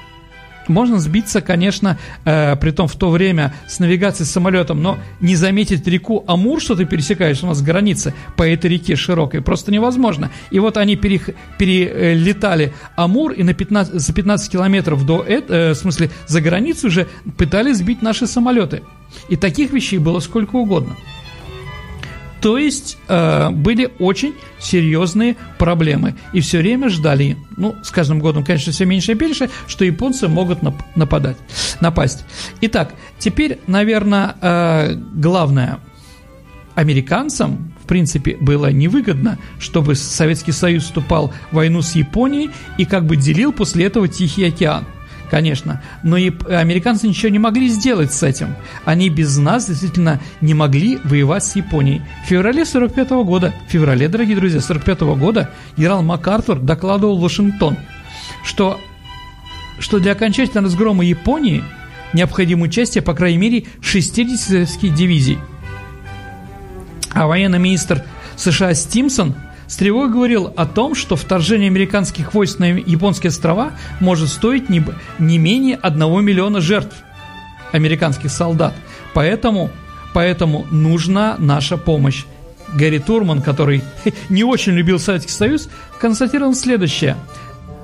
можно 0.68 0.98
сбиться, 0.98 1.40
конечно, 1.40 1.98
э, 2.24 2.56
при 2.56 2.70
том 2.70 2.88
в 2.88 2.96
то 2.96 3.10
время 3.10 3.54
с 3.66 3.78
навигацией 3.78 4.26
с 4.26 4.30
самолетом, 4.30 4.82
но 4.82 4.98
не 5.20 5.36
заметить 5.36 5.86
реку 5.86 6.24
Амур, 6.26 6.60
что 6.60 6.74
ты 6.74 6.84
пересекаешь 6.84 7.42
у 7.42 7.46
нас 7.46 7.62
границы 7.62 8.14
по 8.36 8.42
этой 8.42 8.70
реке 8.70 8.96
широкой, 8.96 9.42
просто 9.42 9.72
невозможно. 9.72 10.30
И 10.50 10.58
вот 10.58 10.76
они 10.76 10.96
пере, 10.96 11.20
перелетали 11.58 12.72
Амур 12.96 13.32
и 13.32 13.42
на 13.42 13.54
15, 13.54 13.94
за 13.94 14.12
15 14.12 14.50
километров 14.50 15.04
до, 15.06 15.24
э, 15.24 15.72
в 15.72 15.74
смысле, 15.74 16.10
за 16.26 16.40
границу 16.40 16.88
уже 16.88 17.06
пытались 17.36 17.78
сбить 17.78 18.02
наши 18.02 18.26
самолеты. 18.26 18.82
И 19.28 19.36
таких 19.36 19.72
вещей 19.72 19.98
было 19.98 20.20
сколько 20.20 20.56
угодно. 20.56 20.96
То 22.44 22.58
есть 22.58 22.98
э, 23.08 23.48
были 23.52 23.90
очень 23.98 24.34
серьезные 24.60 25.36
проблемы. 25.56 26.14
И 26.34 26.40
все 26.40 26.58
время 26.58 26.90
ждали, 26.90 27.38
ну, 27.56 27.74
с 27.82 27.90
каждым 27.90 28.18
годом, 28.18 28.44
конечно, 28.44 28.70
все 28.70 28.84
меньше 28.84 29.12
и 29.12 29.14
меньше, 29.14 29.48
что 29.66 29.86
японцы 29.86 30.28
могут 30.28 30.62
нап 30.62 30.74
нападать, 30.94 31.38
напасть. 31.80 32.26
Итак, 32.60 32.92
теперь, 33.18 33.60
наверное, 33.66 34.36
э, 34.42 34.94
главное, 35.14 35.78
американцам, 36.74 37.72
в 37.82 37.86
принципе, 37.86 38.36
было 38.38 38.70
невыгодно, 38.70 39.38
чтобы 39.58 39.94
Советский 39.94 40.52
Союз 40.52 40.84
вступал 40.84 41.32
в 41.50 41.54
войну 41.54 41.80
с 41.80 41.94
Японией 41.94 42.50
и 42.76 42.84
как 42.84 43.06
бы 43.06 43.16
делил 43.16 43.54
после 43.54 43.86
этого 43.86 44.06
Тихий 44.06 44.44
океан 44.44 44.84
конечно. 45.34 45.82
Но 46.04 46.16
и 46.16 46.30
американцы 46.48 47.08
ничего 47.08 47.28
не 47.28 47.40
могли 47.40 47.66
сделать 47.66 48.12
с 48.12 48.22
этим. 48.22 48.54
Они 48.84 49.08
без 49.08 49.36
нас 49.36 49.66
действительно 49.66 50.20
не 50.40 50.54
могли 50.54 51.00
воевать 51.02 51.42
с 51.42 51.56
Японией. 51.56 52.02
В 52.24 52.28
феврале 52.28 52.64
45 52.64 53.10
-го 53.10 53.24
года, 53.24 53.52
в 53.66 53.72
феврале, 53.72 54.06
дорогие 54.06 54.36
друзья, 54.36 54.60
45 54.60 55.02
-го 55.02 55.16
года 55.16 55.50
генерал 55.76 56.04
МакАртур 56.04 56.60
докладывал 56.60 57.18
в 57.18 57.22
Вашингтон, 57.22 57.76
что, 58.44 58.78
что 59.80 59.98
для 59.98 60.12
окончательного 60.12 60.66
разгрома 60.66 61.04
Японии 61.04 61.64
необходимо 62.12 62.62
участие, 62.62 63.02
по 63.02 63.12
крайней 63.12 63.38
мере, 63.38 63.64
60 63.80 64.38
советских 64.38 64.94
дивизий. 64.94 65.38
А 67.12 67.26
военный 67.26 67.58
министр 67.58 68.04
США 68.36 68.72
Стимсон– 68.72 69.34
с 69.66 69.76
тревогой 69.76 70.12
говорил 70.12 70.52
о 70.56 70.66
том, 70.66 70.94
что 70.94 71.16
вторжение 71.16 71.68
американских 71.68 72.34
войск 72.34 72.58
на 72.58 72.66
японские 72.66 73.28
острова 73.28 73.72
может 74.00 74.28
стоить 74.28 74.68
не, 74.68 74.84
не 75.18 75.38
менее 75.38 75.76
одного 75.76 76.20
миллиона 76.20 76.60
жертв 76.60 76.94
американских 77.72 78.30
солдат. 78.30 78.74
Поэтому, 79.14 79.70
поэтому 80.12 80.66
нужна 80.70 81.36
наша 81.38 81.76
помощь. 81.76 82.24
Гэри 82.74 82.98
Турман, 82.98 83.40
который 83.40 83.82
не 84.28 84.44
очень 84.44 84.72
любил 84.72 84.98
Советский 84.98 85.32
Союз, 85.32 85.68
констатировал 85.98 86.54
следующее. 86.54 87.16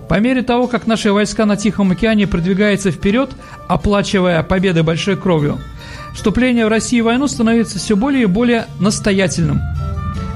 По 0.09 0.19
мере 0.19 0.43
того, 0.43 0.67
как 0.67 0.89
наши 0.89 1.13
войска 1.13 1.47
на 1.47 1.57
Тихом 1.57 1.93
океане 1.93 2.27
продвигаются 2.27 2.91
вперед, 2.91 3.31
оплачивая 3.69 4.43
победы 4.43 4.83
большой 4.83 5.17
кровью, 5.17 5.61
вступление 6.15 6.67
в 6.67 6.69
Россию 6.69 7.05
в 7.05 7.07
войну 7.07 7.29
становится 7.29 7.79
все 7.79 7.97
более 7.97 8.23
и 8.23 8.27
более 8.27 8.67
настоятельным– 8.81 9.61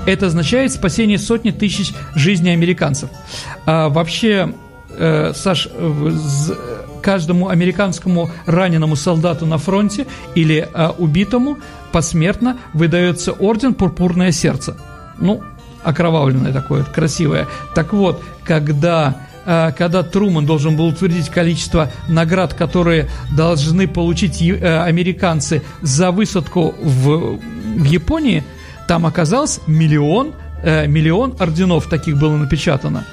это 0.06 0.26
означает 0.26 0.72
спасение 0.72 1.18
сотни 1.18 1.50
тысяч 1.50 1.92
жизней 2.14 2.50
американцев. 2.50 3.10
А 3.66 3.88
вообще, 3.88 4.52
э, 4.90 5.32
Саш, 5.34 5.68
каждому 7.04 7.50
американскому 7.50 8.30
раненому 8.46 8.96
солдату 8.96 9.44
на 9.46 9.58
фронте 9.58 10.06
или 10.34 10.66
э, 10.72 10.88
убитому 10.98 11.58
посмертно 11.92 12.56
выдается 12.72 13.32
орден 13.32 13.74
«Пурпурное 13.74 14.32
сердце». 14.32 14.76
Ну, 15.18 15.42
окровавленное 15.84 16.52
такое, 16.52 16.82
красивое. 16.82 17.46
Так 17.74 17.92
вот, 17.92 18.22
когда 18.42 19.16
э, 19.44 19.72
когда 19.76 20.02
Труман 20.02 20.46
должен 20.46 20.76
был 20.76 20.86
утвердить 20.86 21.28
количество 21.28 21.90
наград, 22.08 22.54
которые 22.54 23.08
должны 23.36 23.86
получить 23.86 24.40
э, 24.40 24.82
американцы 24.82 25.62
за 25.82 26.10
высадку 26.10 26.74
в, 26.80 27.38
в 27.76 27.84
Японии, 27.84 28.42
там 28.86 29.06
оказалось 29.06 29.60
миллион, 29.66 30.34
э, 30.62 30.86
миллион 30.86 31.34
орденов 31.38 31.88
таких 31.88 32.18
было 32.18 32.36
напечатано. 32.36 33.04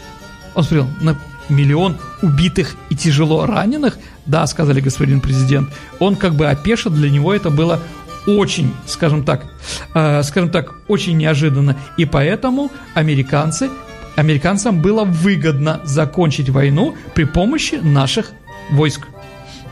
Он 0.56 0.64
смотрел, 0.64 0.88
на 1.02 1.16
миллион 1.50 1.98
убитых 2.22 2.76
и 2.90 2.96
тяжело 2.96 3.46
раненых, 3.46 3.98
да, 4.26 4.46
сказали 4.48 4.80
господин 4.80 5.22
президент, 5.22 5.70
он 6.00 6.16
как 6.16 6.36
бы 6.36 6.48
опешил, 6.48 6.92
для 6.92 7.10
него 7.10 7.34
это 7.34 7.50
было 7.50 7.80
очень, 8.28 8.74
скажем 8.86 9.24
так, 9.24 9.46
э, 9.94 10.24
скажем 10.24 10.50
так, 10.50 10.76
очень 10.88 11.18
неожиданно, 11.18 11.76
и 11.98 12.06
поэтому 12.06 12.72
американцы, 12.94 13.70
американцам 14.16 14.82
было 14.82 15.04
выгодно 15.04 15.82
закончить 15.84 16.50
войну 16.50 16.96
при 17.16 17.24
помощи 17.24 17.76
наших 17.76 18.32
войск. 18.72 19.08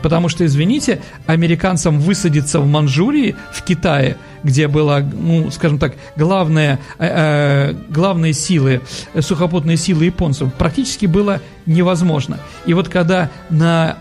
Потому 0.02 0.28
что, 0.28 0.44
извините, 0.44 1.02
американцам 1.26 2.00
высадиться 2.00 2.60
в 2.60 2.66
Манчжурии, 2.66 3.36
в 3.52 3.62
Китае, 3.62 4.16
где 4.42 4.68
была, 4.68 5.00
ну, 5.00 5.50
скажем 5.50 5.78
так, 5.78 5.94
главная, 6.16 6.78
э, 6.98 7.06
э 7.06 7.74
главные 7.88 8.32
силы, 8.32 8.80
сухопутные 9.18 9.76
силы 9.76 10.06
японцев, 10.06 10.52
практически 10.54 11.06
было 11.06 11.40
невозможно. 11.66 12.38
И 12.66 12.74
вот 12.74 12.88
когда 12.88 13.30
на 13.50 13.98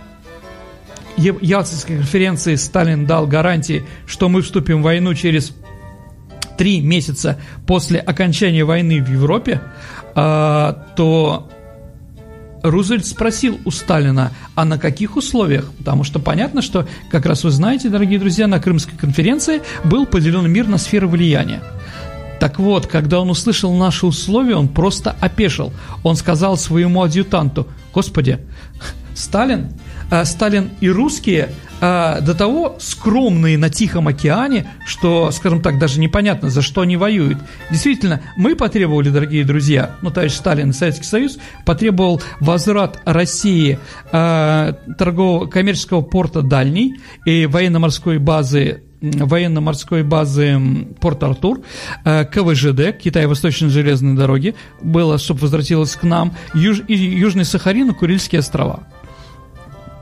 Ялтинской 1.17 1.97
конференции 1.97 2.55
Сталин 2.55 3.05
дал 3.05 3.27
гарантии, 3.27 3.85
что 4.05 4.29
мы 4.29 4.41
вступим 4.41 4.81
в 4.81 4.83
войну 4.83 5.13
через 5.13 5.53
три 6.57 6.81
месяца 6.81 7.39
после 7.65 7.99
окончания 7.99 8.63
войны 8.63 9.01
в 9.01 9.11
Европе, 9.11 9.61
э, 10.15 10.73
то 10.95 11.49
Рузвельт 12.63 13.05
спросил 13.05 13.59
у 13.65 13.71
Сталина, 13.71 14.31
а 14.55 14.65
на 14.65 14.77
каких 14.77 15.15
условиях? 15.15 15.71
Потому 15.77 16.03
что 16.03 16.19
понятно, 16.19 16.61
что, 16.61 16.87
как 17.09 17.25
раз 17.25 17.43
вы 17.43 17.51
знаете, 17.51 17.89
дорогие 17.89 18.19
друзья, 18.19 18.47
на 18.47 18.59
Крымской 18.59 18.97
конференции 18.97 19.61
был 19.83 20.05
поделен 20.05 20.49
мир 20.51 20.67
на 20.67 20.77
сферы 20.77 21.07
влияния. 21.07 21.61
Так 22.39 22.59
вот, 22.59 22.87
когда 22.87 23.19
он 23.19 23.29
услышал 23.29 23.73
наши 23.75 24.05
условия, 24.05 24.55
он 24.55 24.69
просто 24.69 25.15
опешил. 25.19 25.73
Он 26.03 26.15
сказал 26.15 26.57
своему 26.57 27.03
адъютанту, 27.03 27.67
«Господи, 27.93 28.39
Сталин, 29.13 29.73
Сталин 30.23 30.71
и 30.81 30.89
русские 30.89 31.49
э, 31.81 32.21
до 32.21 32.35
того 32.35 32.77
скромные 32.79 33.57
на 33.57 33.69
Тихом 33.69 34.07
океане, 34.07 34.67
что, 34.85 35.31
скажем 35.31 35.61
так, 35.61 35.79
даже 35.79 35.99
непонятно, 35.99 36.49
за 36.49 36.61
что 36.61 36.81
они 36.81 36.97
воюют. 36.97 37.37
Действительно, 37.69 38.21
мы 38.35 38.55
потребовали, 38.55 39.09
дорогие 39.09 39.43
друзья, 39.43 39.95
ну, 40.01 40.11
товарищ 40.11 40.33
Сталин 40.33 40.71
и 40.71 40.73
Советский 40.73 41.05
Союз 41.05 41.37
потребовал 41.65 42.21
возврат 42.39 43.01
России 43.05 43.79
э, 44.11 44.73
торгового 44.97 45.47
коммерческого 45.47 46.01
порта 46.01 46.41
Дальний 46.41 46.99
и 47.25 47.45
военно-морской 47.45 48.17
базы 48.17 48.83
военно-морской 49.01 50.03
базы 50.03 50.59
Порт-Артур, 50.99 51.61
э, 52.03 52.25
КВЖД, 52.25 52.97
Китай-Восточной 52.97 53.69
железной 53.69 54.15
дороги, 54.15 54.55
было, 54.81 55.17
чтобы 55.17 55.39
возвратилось 55.41 55.95
к 55.95 56.03
нам, 56.03 56.33
Юж, 56.53 56.81
Южный 56.87 57.45
Сахарин 57.45 57.91
и 57.91 57.93
Курильские 57.93 58.39
острова 58.39 58.87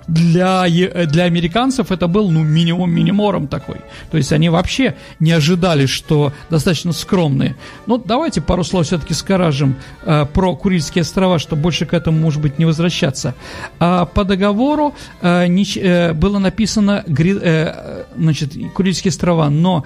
для, 0.07 0.65
для 1.05 1.23
американцев 1.23 1.91
это 1.91 2.07
был, 2.07 2.31
ну, 2.31 2.43
минимум 2.43 2.91
минимором 2.91 3.47
такой. 3.47 3.77
То 4.09 4.17
есть 4.17 4.31
они 4.31 4.49
вообще 4.49 4.95
не 5.19 5.31
ожидали, 5.31 5.85
что 5.85 6.33
достаточно 6.49 6.93
скромные. 6.93 7.55
Но 7.85 7.97
давайте 7.97 8.41
пару 8.41 8.63
слов 8.63 8.85
все-таки 8.85 9.13
скажем 9.13 9.75
э, 10.03 10.25
про 10.25 10.55
Курильские 10.55 11.01
острова, 11.01 11.39
чтобы 11.39 11.61
больше 11.63 11.85
к 11.85 11.93
этому, 11.93 12.19
может 12.19 12.41
быть, 12.41 12.59
не 12.59 12.65
возвращаться. 12.65 13.35
А 13.79 14.05
по 14.05 14.23
договору 14.23 14.95
э, 15.21 15.47
не, 15.47 15.65
э, 15.75 16.13
было 16.13 16.39
написано, 16.39 17.03
э, 17.07 18.03
значит, 18.15 18.53
Курильские 18.73 19.09
острова, 19.09 19.49
но 19.49 19.85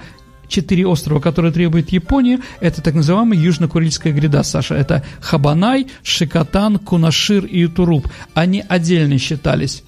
четыре 0.52 0.86
острова, 0.86 1.18
которые 1.18 1.52
требует 1.52 1.90
Япония, 1.90 2.40
это 2.60 2.82
так 2.82 2.94
называемая 2.94 3.38
Южно-Курильская 3.38 4.12
гряда, 4.12 4.42
Саша. 4.42 4.74
Это 4.74 5.02
Хабанай, 5.20 5.88
Шикотан, 6.02 6.78
Кунашир 6.78 7.44
и 7.44 7.60
Ютуруп. 7.60 8.06
Они 8.34 8.62
отдельно 8.68 9.18
считались. 9.18 9.82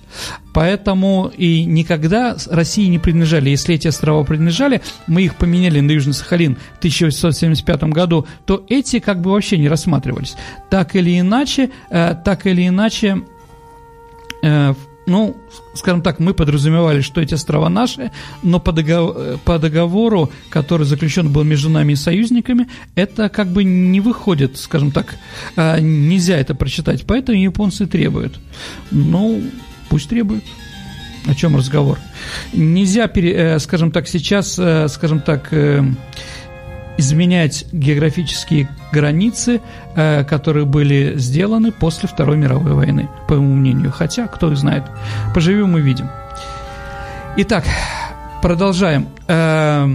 Поэтому 0.52 1.32
и 1.36 1.64
никогда 1.64 2.36
России 2.50 2.86
не 2.86 2.98
принадлежали. 2.98 3.50
Если 3.50 3.74
эти 3.74 3.88
острова 3.88 4.24
принадлежали, 4.24 4.80
мы 5.06 5.22
их 5.22 5.36
поменяли 5.36 5.80
на 5.80 5.90
Южный 5.90 6.14
Сахалин 6.14 6.56
в 6.74 6.78
1875 6.78 7.84
году, 7.84 8.26
то 8.46 8.64
эти 8.68 9.00
как 9.00 9.20
бы 9.20 9.32
вообще 9.32 9.58
не 9.58 9.68
рассматривались. 9.68 10.36
Так 10.70 10.96
или 10.96 11.18
иначе, 11.18 11.70
э, 11.90 12.14
так 12.24 12.46
или 12.46 12.68
иначе, 12.68 13.22
э, 14.42 14.74
ну, 15.06 15.36
скажем 15.74 16.02
так, 16.02 16.18
мы 16.20 16.34
подразумевали, 16.34 17.00
что 17.00 17.20
эти 17.20 17.34
острова 17.34 17.68
наши, 17.68 18.10
но 18.42 18.60
по 18.60 18.72
договору, 18.72 19.38
по 19.44 19.58
договору, 19.58 20.30
который 20.50 20.86
заключен 20.86 21.32
был 21.32 21.44
между 21.44 21.68
нами 21.68 21.92
и 21.92 21.96
союзниками, 21.96 22.68
это 22.94 23.28
как 23.28 23.48
бы 23.48 23.64
не 23.64 24.00
выходит, 24.00 24.56
скажем 24.56 24.90
так, 24.90 25.16
э, 25.56 25.80
нельзя 25.80 26.36
это 26.36 26.54
прочитать, 26.54 27.04
поэтому 27.06 27.38
японцы 27.38 27.86
требуют. 27.86 28.38
Ну, 28.90 29.42
пусть 29.88 30.08
требуют. 30.08 30.44
О 31.26 31.34
чем 31.34 31.56
разговор? 31.56 31.98
Нельзя, 32.52 33.10
э, 33.14 33.58
скажем 33.58 33.90
так, 33.90 34.08
сейчас, 34.08 34.58
э, 34.58 34.88
скажем 34.88 35.20
так, 35.20 35.52
изменять 36.96 37.66
географические 37.72 38.68
границы, 38.92 39.60
э, 39.96 40.24
которые 40.24 40.64
были 40.64 41.14
сделаны 41.16 41.72
после 41.72 42.08
Второй 42.08 42.36
мировой 42.36 42.72
войны, 42.72 43.08
по 43.28 43.34
моему 43.34 43.54
мнению. 43.54 43.92
Хотя, 43.92 44.26
кто 44.26 44.50
их 44.52 44.58
знает. 44.58 44.84
Поживем 45.34 45.76
и 45.76 45.80
видим. 45.80 46.08
Итак, 47.36 47.64
продолжаем. 48.42 49.08
Э, 49.26 49.88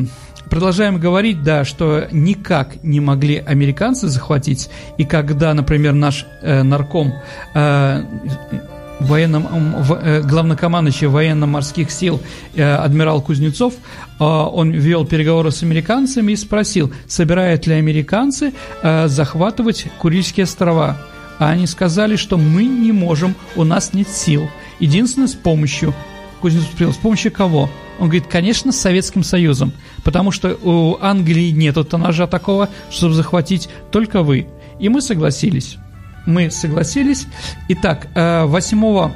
продолжаем 0.50 1.00
говорить, 1.00 1.44
да, 1.44 1.64
что 1.64 2.08
никак 2.12 2.84
не 2.84 3.00
могли 3.00 3.38
американцы 3.38 4.08
захватить. 4.08 4.70
И 4.98 5.06
когда, 5.06 5.54
например, 5.54 5.94
наш 5.94 6.26
э, 6.42 6.64
нарком 6.64 7.14
э, 7.54 8.04
военном, 9.00 9.48
э, 10.02 10.22
главнокомандующий 10.22 11.08
военно-морских 11.08 11.92
сил 11.92 12.22
э, 12.56 12.64
адмирал 12.64 13.22
Кузнецов, 13.22 13.74
э, 14.20 14.24
он 14.24 14.72
вел 14.72 15.06
переговоры 15.06 15.52
с 15.52 15.64
американцами 15.64 16.34
и 16.34 16.36
спросил, 16.36 16.92
собирают 17.08 17.68
ли 17.68 17.74
американцы 17.76 18.54
захватывать 19.06 19.86
Курильские 20.00 20.44
острова. 20.44 20.98
А 21.40 21.50
они 21.50 21.68
сказали, 21.68 22.18
что 22.18 22.38
мы 22.38 22.66
не 22.66 22.92
можем, 22.92 23.36
у 23.56 23.64
нас 23.64 23.94
нет 23.94 24.10
сил. 24.10 24.50
Единственное, 24.80 25.28
с 25.28 25.36
помощью. 25.36 25.94
Кузнецов 26.42 26.70
спросил, 26.70 26.94
с 26.94 26.98
помощью 26.98 27.32
кого? 27.32 27.70
Он 28.00 28.06
говорит, 28.06 28.28
конечно, 28.28 28.72
с 28.72 28.80
Советским 28.80 29.24
Союзом, 29.24 29.74
потому 30.04 30.32
что 30.32 30.58
у 30.64 30.98
Англии 31.02 31.52
нет 31.52 31.76
ножа 31.92 32.28
такого, 32.28 32.70
чтобы 32.90 33.14
захватить 33.14 33.70
только 33.92 34.24
вы. 34.24 34.48
И 34.80 34.88
мы 34.88 35.02
согласились 35.02 35.78
мы 36.26 36.52
согласились. 36.52 37.28
Итак, 37.68 38.08
8 38.16 38.86
э, 38.86 39.10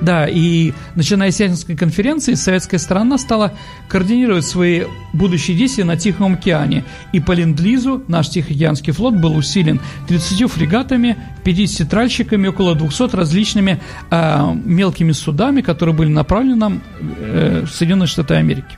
да, 0.00 0.26
и 0.28 0.72
начиная 0.96 1.30
с 1.30 1.40
Ялтинской 1.40 1.76
конференции, 1.76 2.34
советская 2.34 2.80
сторона 2.80 3.16
стала 3.16 3.52
координировать 3.88 4.44
свои 4.44 4.84
будущие 5.12 5.56
действия 5.56 5.84
на 5.84 5.96
Тихом 5.96 6.34
океане. 6.34 6.84
И 7.12 7.20
по 7.20 7.32
ленд-лизу 7.32 8.02
наш 8.08 8.28
Тихоокеанский 8.28 8.92
флот 8.92 9.14
был 9.14 9.36
усилен 9.36 9.80
30 10.08 10.50
фрегатами, 10.50 11.16
50 11.44 11.88
тральщиками, 11.88 12.48
около 12.48 12.74
200 12.74 13.14
различными 13.14 13.80
э, 14.10 14.54
мелкими 14.64 15.12
судами, 15.12 15.60
которые 15.60 15.94
были 15.94 16.08
направлены 16.08 16.56
нам 16.56 16.82
э, 17.00 17.64
в 17.64 17.70
Соединенные 17.70 18.08
Штаты 18.08 18.34
Америки. 18.34 18.76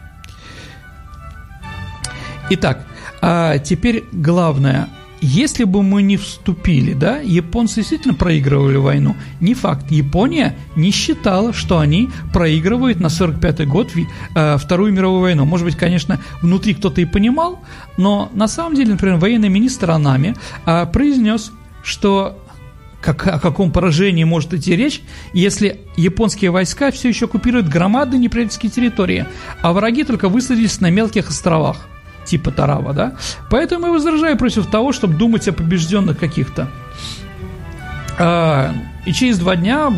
Итак, 2.50 2.86
а 3.20 3.58
теперь 3.58 4.04
главное– 4.12 4.88
если 5.26 5.64
бы 5.64 5.82
мы 5.82 6.02
не 6.02 6.16
вступили, 6.16 6.92
да, 6.92 7.18
японцы 7.18 7.76
действительно 7.76 8.14
проигрывали 8.14 8.76
войну. 8.76 9.16
Не 9.40 9.54
факт. 9.54 9.90
Япония 9.90 10.56
не 10.76 10.92
считала, 10.92 11.52
что 11.52 11.80
они 11.80 12.10
проигрывают 12.32 13.00
на 13.00 13.08
45-й 13.08 13.66
год 13.66 13.90
э, 14.36 14.56
Вторую 14.56 14.92
мировую 14.92 15.22
войну. 15.22 15.44
Может 15.44 15.66
быть, 15.66 15.76
конечно, 15.76 16.20
внутри 16.42 16.74
кто-то 16.74 17.00
и 17.00 17.04
понимал, 17.04 17.58
но 17.96 18.30
на 18.34 18.46
самом 18.46 18.76
деле, 18.76 18.92
например, 18.92 19.16
военный 19.16 19.48
министр 19.48 19.90
Анами 19.90 20.36
э, 20.64 20.86
произнес, 20.86 21.50
что 21.82 22.38
как, 23.00 23.26
о 23.26 23.40
каком 23.40 23.72
поражении 23.72 24.22
может 24.22 24.54
идти 24.54 24.76
речь, 24.76 25.02
если 25.32 25.80
японские 25.96 26.52
войска 26.52 26.92
все 26.92 27.08
еще 27.08 27.24
оккупируют 27.24 27.68
громадные 27.68 28.20
неприятельские 28.20 28.70
территории, 28.70 29.26
а 29.60 29.72
враги 29.72 30.04
только 30.04 30.28
высадились 30.28 30.80
на 30.80 30.90
мелких 30.90 31.30
островах 31.30 31.88
типа 32.26 32.50
Тарава, 32.50 32.92
да? 32.92 33.12
Поэтому 33.50 33.86
я 33.86 33.92
возражаю 33.92 34.36
против 34.36 34.66
того, 34.66 34.92
чтобы 34.92 35.14
думать 35.14 35.48
о 35.48 35.52
побежденных 35.52 36.18
каких-то. 36.18 36.68
А, 38.18 38.72
и 39.06 39.12
через 39.12 39.38
два 39.38 39.56
дня 39.56 39.92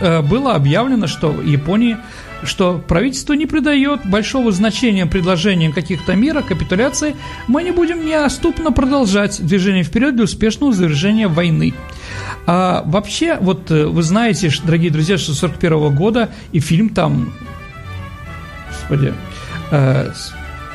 а, 0.00 0.22
было 0.22 0.54
объявлено, 0.54 1.06
что 1.06 1.28
в 1.30 1.44
Японии 1.44 1.96
что 2.42 2.78
правительство 2.78 3.34
не 3.34 3.46
придает 3.46 4.06
большого 4.06 4.52
значения 4.52 5.06
предложениям 5.06 5.72
каких-то 5.72 6.14
мира, 6.14 6.42
капитуляции, 6.42 7.16
мы 7.46 7.62
не 7.62 7.70
будем 7.70 8.04
неоступно 8.04 8.72
продолжать 8.72 9.44
движение 9.44 9.82
вперед 9.82 10.14
для 10.14 10.24
успешного 10.24 10.72
завершения 10.72 11.28
войны. 11.28 11.74
А 12.46 12.82
вообще, 12.86 13.36
вот 13.40 13.70
э, 13.70 13.86
вы 13.86 14.02
знаете, 14.02 14.50
дорогие 14.64 14.90
друзья, 14.90 15.18
что 15.18 15.34
41 15.34 15.94
года 15.94 16.30
и 16.52 16.60
фильм 16.60 16.88
там, 16.88 17.32
господи, 18.70 19.12
э, 19.70 20.10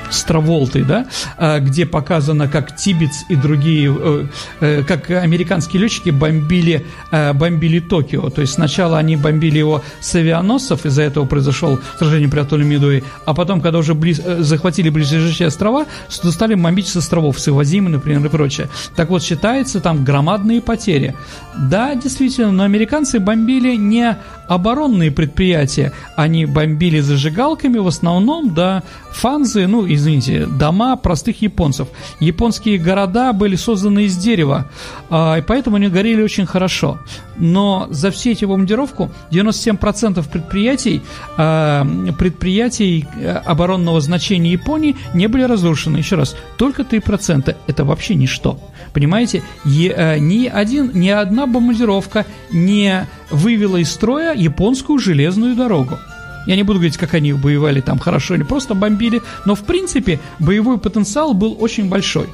с 0.09 0.23
Траволтой, 0.23 0.83
да, 0.83 1.07
а, 1.37 1.59
где 1.59 1.85
показано, 1.85 2.47
как 2.47 2.75
Тибетс 2.75 3.23
и 3.29 3.35
другие, 3.35 3.95
э, 3.97 4.25
э, 4.59 4.83
как 4.83 5.09
американские 5.09 5.81
летчики 5.81 6.09
бомбили, 6.09 6.85
э, 7.11 7.33
бомбили 7.33 7.79
Токио. 7.79 8.29
То 8.29 8.41
есть 8.41 8.53
сначала 8.53 8.97
они 8.97 9.15
бомбили 9.15 9.57
его 9.57 9.83
с 9.99 10.15
авианосцев, 10.15 10.85
из-за 10.85 11.03
этого 11.03 11.25
произошло 11.25 11.79
сражение 11.97 12.29
при 12.29 12.39
атолле 12.39 12.65
Мидуи, 12.65 13.03
а 13.25 13.33
потом, 13.33 13.61
когда 13.61 13.79
уже 13.79 13.93
близ, 13.93 14.21
захватили 14.39 14.89
ближайшие 14.89 15.47
острова, 15.47 15.85
стали 16.09 16.55
бомбить 16.55 16.87
с 16.87 16.95
островов, 16.95 17.39
с 17.39 17.47
Ивазимы, 17.47 17.89
например, 17.89 18.25
и 18.25 18.29
прочее. 18.29 18.69
Так 18.95 19.09
вот, 19.09 19.23
считается 19.23 19.79
там 19.79 20.03
громадные 20.03 20.61
потери. 20.61 21.15
Да, 21.57 21.95
действительно, 21.95 22.51
но 22.51 22.63
американцы 22.63 23.19
бомбили 23.19 23.75
не 23.75 24.17
оборонные 24.47 25.11
предприятия, 25.11 25.91
они 26.15 26.45
бомбили 26.45 26.99
зажигалками 26.99 27.77
в 27.77 27.87
основном, 27.87 28.53
да, 28.53 28.83
фанзы, 29.15 29.67
ну, 29.67 29.85
извините, 29.87 30.45
дома 30.45 30.95
простых 30.97 31.41
японцев. 31.41 31.87
Японские 32.19 32.77
города 32.77 33.33
были 33.33 33.55
созданы 33.55 34.03
из 34.03 34.17
дерева, 34.17 34.69
а, 35.09 35.37
и 35.37 35.41
поэтому 35.41 35.77
они 35.77 35.87
горели 35.87 36.21
очень 36.21 36.45
хорошо. 36.45 36.99
Но 37.37 37.87
за 37.89 38.11
все 38.11 38.31
эти 38.31 38.45
бомбардировку 38.45 39.11
97% 39.31 40.27
предприятий, 40.29 41.01
а, 41.37 41.87
предприятий 42.17 43.07
э, 43.15 43.31
оборонного 43.31 44.01
значения 44.01 44.51
Японии 44.51 44.95
не 45.13 45.27
были 45.27 45.43
разрушены. 45.43 45.97
Еще 45.97 46.15
раз, 46.15 46.35
только 46.57 46.83
3%. 46.83 47.55
Это 47.67 47.83
вообще 47.83 48.15
ничто. 48.15 48.59
Понимаете, 48.93 49.43
э, 49.65 50.19
ни, 50.19 50.47
один, 50.47 50.91
ни 50.93 51.09
одна 51.09 51.47
бомбардировка 51.47 52.25
не 52.51 53.07
вывела 53.29 53.77
из 53.77 53.91
строя 53.91 54.33
японскую 54.33 54.99
железную 54.99 55.55
дорогу. 55.55 55.97
Я 56.45 56.55
не 56.55 56.63
буду 56.63 56.79
говорить, 56.79 56.97
как 56.97 57.13
они 57.13 57.33
воевали 57.33 57.81
там 57.81 57.99
хорошо 57.99 58.35
или 58.35 58.43
просто 58.43 58.73
бомбили, 58.75 59.21
но 59.45 59.55
в 59.55 59.63
принципе 59.63 60.19
боевой 60.39 60.77
потенциал 60.77 61.33
был 61.33 61.57
очень 61.59 61.89
большой. 61.89 62.27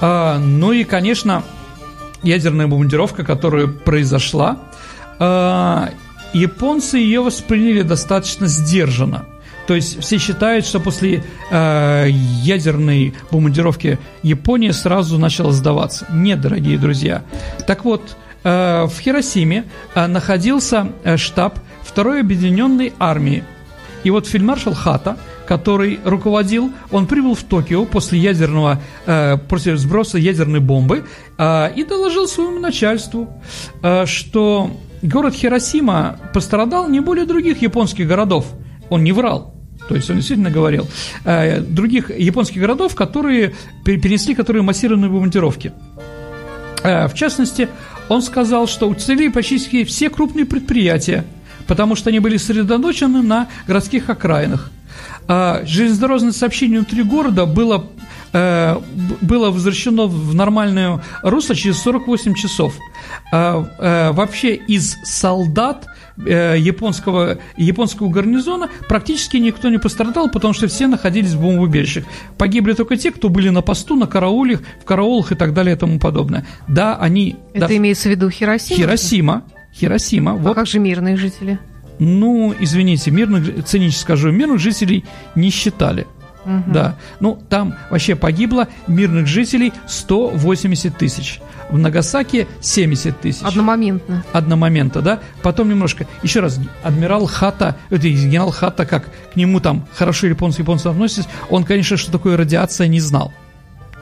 А, 0.00 0.38
ну 0.38 0.72
и, 0.72 0.84
конечно, 0.84 1.44
ядерная 2.22 2.66
бомбардировка, 2.66 3.24
которая 3.24 3.66
произошла, 3.66 4.58
а, 5.18 5.90
японцы 6.32 6.98
ее 6.98 7.20
восприняли 7.20 7.82
достаточно 7.82 8.46
сдержанно. 8.46 9.26
То 9.66 9.74
есть 9.74 10.00
все 10.00 10.18
считают, 10.18 10.66
что 10.66 10.80
после 10.80 11.22
э, 11.50 12.06
ядерной 12.10 13.14
бомбардировки 13.30 13.98
Япония 14.22 14.72
сразу 14.72 15.18
начала 15.18 15.52
сдаваться. 15.52 16.06
Нет, 16.10 16.40
дорогие 16.40 16.78
друзья. 16.78 17.22
Так 17.66 17.84
вот, 17.84 18.16
э, 18.42 18.84
в 18.84 19.00
Хиросиме 19.00 19.64
э, 19.94 20.06
находился 20.08 20.88
штаб 21.16 21.60
Второй 21.84 22.20
объединенной 22.20 22.92
армии. 22.98 23.44
И 24.04 24.10
вот 24.10 24.26
фельдмаршал 24.26 24.74
Хата, 24.74 25.16
который 25.46 26.00
руководил, 26.04 26.72
он 26.90 27.06
прибыл 27.06 27.34
в 27.34 27.42
Токио 27.42 27.84
после 27.84 28.18
ядерного, 28.18 28.80
э, 29.06 29.36
после 29.48 29.76
сброса 29.76 30.18
ядерной 30.18 30.60
бомбы 30.60 31.04
э, 31.38 31.74
и 31.74 31.84
доложил 31.84 32.26
своему 32.26 32.58
начальству, 32.58 33.28
э, 33.82 34.06
что 34.06 34.70
город 35.02 35.34
Хиросима 35.34 36.18
пострадал 36.32 36.88
не 36.88 37.00
более 37.00 37.26
других 37.26 37.62
японских 37.62 38.08
городов. 38.08 38.46
Он 38.88 39.04
не 39.04 39.12
врал. 39.12 39.54
То 39.88 39.96
есть 39.96 40.08
он 40.10 40.16
действительно 40.16 40.50
говорил 40.50 40.86
э, 41.24 41.60
других 41.60 42.10
японских 42.16 42.60
городов, 42.60 42.94
которые 42.94 43.54
перенесли 43.84 44.34
которые 44.34 44.62
массированные 44.62 45.10
бомбардировки. 45.10 45.72
Э, 46.82 47.08
в 47.08 47.14
частности, 47.14 47.68
он 48.08 48.22
сказал, 48.22 48.66
что 48.66 48.88
уцелели 48.88 49.28
почти 49.28 49.84
все 49.84 50.08
крупные 50.08 50.46
предприятия– 50.46 51.24
потому 51.66 51.94
что 51.96 52.10
они 52.10 52.18
были 52.18 52.36
сосредоточены 52.36 53.22
на 53.22 53.48
городских 53.66 54.10
окраинах. 54.10 54.70
А 55.28 55.62
железнодорожное 55.64 56.32
сообщение 56.32 56.80
внутри 56.80 57.02
города 57.02 57.46
было, 57.46 57.86
э, 58.32 58.76
было 59.20 59.50
возвращено 59.50 60.06
в 60.06 60.34
нормальное 60.34 61.02
русло 61.22 61.54
через 61.54 61.78
48 61.78 62.34
часов. 62.34 62.74
А, 63.32 63.64
э, 63.78 64.12
вообще 64.12 64.54
из 64.54 64.96
солдат 65.04 65.86
э, 66.18 66.56
японского, 66.58 67.38
японского 67.56 68.08
гарнизона 68.08 68.68
практически 68.88 69.36
никто 69.36 69.68
не 69.68 69.78
пострадал, 69.78 70.28
потому 70.28 70.54
что 70.54 70.66
все 70.66 70.86
находились 70.86 71.32
в 71.32 71.40
бомбоубежищах. 71.40 72.04
Погибли 72.36 72.72
только 72.72 72.96
те, 72.96 73.12
кто 73.12 73.28
были 73.28 73.48
на 73.48 73.62
посту, 73.62 73.96
на 73.96 74.06
караулях, 74.06 74.60
в 74.82 74.84
караулах 74.84 75.32
и 75.32 75.34
так 75.36 75.54
далее 75.54 75.76
и 75.76 75.78
тому 75.78 75.98
подобное. 75.98 76.44
Да, 76.68 76.96
они... 76.96 77.36
Это 77.54 77.68
да, 77.68 77.76
имеется 77.76 78.08
в 78.08 78.12
виду 78.12 78.28
Хиросима? 78.28 78.76
Хиросима. 78.76 79.44
Хиросима. 79.74 80.32
А 80.32 80.34
вот. 80.34 80.54
как 80.54 80.66
же 80.66 80.78
мирные 80.78 81.16
жители? 81.16 81.58
Ну, 81.98 82.54
извините, 82.58 83.10
мирных, 83.10 83.64
цинично 83.64 84.00
скажу, 84.00 84.30
мирных 84.30 84.58
жителей 84.58 85.04
не 85.34 85.50
считали. 85.50 86.06
Угу. 86.44 86.72
Да. 86.72 86.96
Ну, 87.20 87.40
там 87.48 87.74
вообще 87.90 88.16
погибло 88.16 88.68
мирных 88.86 89.26
жителей 89.26 89.72
180 89.86 90.96
тысяч. 90.96 91.40
В 91.70 91.78
Нагасаке 91.78 92.48
70 92.60 93.20
тысяч. 93.20 93.42
Одномоментно. 93.42 94.24
Одномоментно, 94.32 95.00
да. 95.00 95.20
Потом 95.42 95.68
немножко. 95.68 96.06
Еще 96.22 96.40
раз, 96.40 96.58
адмирал 96.82 97.26
Хата, 97.26 97.76
это 97.88 98.08
генерал 98.08 98.50
Хата, 98.50 98.84
как 98.84 99.08
к 99.32 99.36
нему 99.36 99.60
там 99.60 99.86
хорошо 99.94 100.26
японцы 100.26 100.62
японцы 100.62 100.88
относятся, 100.88 101.30
он, 101.48 101.64
конечно, 101.64 101.96
что 101.96 102.12
такое 102.12 102.36
радиация 102.36 102.88
не 102.88 103.00
знал 103.00 103.32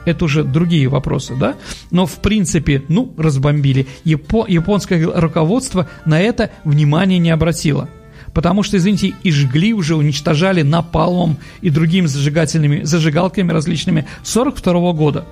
это 0.05 0.25
уже 0.25 0.45
другие 0.45 0.89
вопросы, 0.89 1.35
да? 1.37 1.57
Но 1.91 2.07
в 2.07 2.17
принципе, 2.21 2.83
ну, 2.89 3.13
разбомбили. 3.17 3.87
Япо 4.05 4.47
японское 4.49 5.05
руководство 5.05 5.89
на 6.05 6.21
это 6.21 6.51
внимание 6.65 7.19
не 7.19 7.31
обратило. 7.31 7.89
Потому 8.33 8.63
что, 8.63 8.77
извините, 8.77 9.15
и 9.23 9.33
жгли 9.33 9.73
уже, 9.73 9.97
уничтожали 9.97 10.63
напалмом 10.63 11.39
и 11.63 11.71
другими 11.71 12.07
зажигательными, 12.07 12.85
зажигалками 12.85 13.51
различными 13.51 14.07
42 14.23 14.73
-го 14.73 14.95
года. 14.95 15.25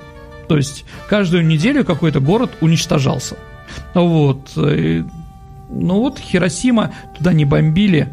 То 0.49 0.57
есть 0.57 0.85
каждую 1.09 1.47
неделю 1.47 1.85
какой-то 1.85 2.21
город 2.21 2.51
уничтожался. 2.61 3.37
Вот. 3.95 4.51
Э, 4.57 5.05
ну 5.71 6.01
вот 6.01 6.19
Хиросима 6.19 6.93
туда 7.17 7.33
не 7.33 7.45
бомбили, 7.45 8.09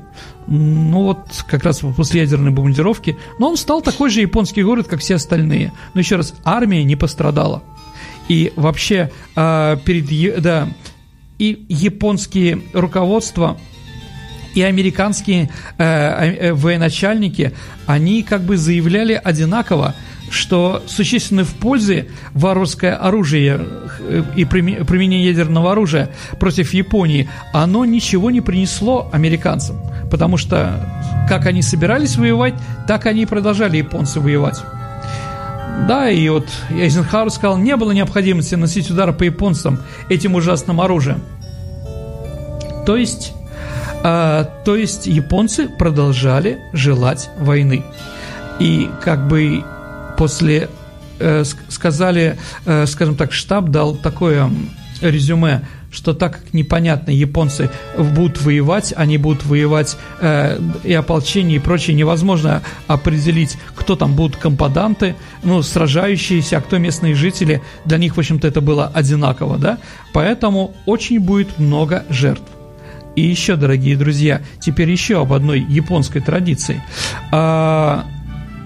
ну 0.48 1.04
вот 1.04 1.44
как 1.48 1.64
раз 1.64 1.82
после 1.96 2.22
ядерной 2.22 2.52
бомбардировки, 2.52 3.18
но 3.40 3.50
он 3.50 3.58
стал 3.58 3.82
такой 3.82 4.10
же 4.10 4.22
японский 4.22 4.64
город, 4.64 4.88
как 4.88 5.00
все 5.00 5.16
остальные. 5.16 5.74
Но 5.94 6.00
еще 6.00 6.18
раз, 6.18 6.34
армия 6.44 6.84
не 6.84 6.96
пострадала. 6.96 7.64
И 8.28 8.54
вообще 8.56 9.12
э, 9.36 9.78
перед 9.86 10.42
да 10.42 10.68
и 11.38 11.66
японские 11.68 12.62
руководства 12.74 13.58
и 14.54 14.62
американские 14.62 15.50
э, 15.78 15.84
э, 15.84 16.54
военачальники, 16.54 17.52
они 17.86 18.24
как 18.24 18.42
бы 18.44 18.58
заявляли 18.58 19.20
одинаково, 19.22 19.96
что 20.30 20.84
существенно 20.88 21.44
в 21.44 21.54
пользе 21.54 22.08
варварское 22.34 22.96
оружие 22.96 23.60
э, 24.00 24.24
и 24.36 24.46
применение 24.46 25.30
ядерного 25.30 25.72
оружия 25.72 26.10
против 26.40 26.74
Японии, 26.74 27.30
оно 27.54 27.86
ничего 27.86 28.32
не 28.32 28.42
принесло 28.42 29.10
американцам, 29.12 29.80
потому 30.10 30.38
что 30.38 30.90
как 31.28 31.46
они 31.46 31.62
собирались 31.62 32.18
воевать, 32.18 32.56
так 32.88 33.06
они 33.06 33.24
и 33.24 33.26
продолжали 33.26 33.78
японцы 33.78 34.20
воевать. 34.20 34.62
Да, 35.88 36.10
и 36.10 36.30
вот 36.30 36.48
Эйзенхауэр 36.72 37.30
сказал, 37.30 37.58
не 37.58 37.76
было 37.76 37.92
необходимости 37.92 38.56
носить 38.56 38.90
удары 38.90 39.14
по 39.14 39.24
японцам 39.24 39.80
этим 40.10 40.36
ужасным 40.36 40.82
оружием. 40.82 41.22
То 42.86 42.96
есть, 42.96 43.34
э, 44.04 44.46
то 44.64 44.76
есть 44.76 45.06
японцы 45.06 45.68
продолжали 45.68 46.60
желать 46.74 47.30
войны. 47.38 47.84
И 48.60 48.90
как 49.04 49.28
бы 49.28 49.64
после 50.18 50.70
э, 51.20 51.44
сказали, 51.70 52.38
э, 52.66 52.86
скажем 52.86 53.16
так, 53.16 53.34
штаб 53.34 53.70
дал 53.70 53.96
такое 53.96 54.50
резюме, 55.02 55.62
что 55.92 56.14
так 56.14 56.34
как 56.34 56.54
непонятно, 56.54 57.12
японцы 57.12 57.70
будут 57.98 58.42
воевать, 58.42 58.94
они 58.96 59.18
будут 59.18 59.46
воевать 59.46 59.98
э, 60.20 60.60
и 60.84 60.94
ополчение 60.94 61.58
и 61.58 61.60
прочее, 61.60 61.96
невозможно 61.96 62.62
определить, 62.88 63.58
кто 63.76 63.96
там 63.96 64.14
будут 64.16 64.38
компаданты, 64.38 65.16
ну, 65.44 65.62
сражающиеся, 65.62 66.58
а 66.58 66.62
кто 66.62 66.78
местные 66.78 67.16
жители, 67.16 67.62
для 67.86 67.98
них, 67.98 68.16
в 68.16 68.20
общем-то, 68.20 68.48
это 68.48 68.62
было 68.62 68.92
одинаково, 68.94 69.58
да, 69.58 69.78
поэтому 70.14 70.74
очень 70.86 71.20
будет 71.20 71.60
много 71.60 72.04
жертв. 72.10 72.44
И 73.16 73.22
еще, 73.22 73.56
дорогие 73.56 73.96
друзья, 73.96 74.42
теперь 74.60 74.90
еще 74.92 75.22
об 75.22 75.32
одной 75.32 75.62
японской 75.62 76.20
традиции. 76.20 76.84
А, 77.32 78.04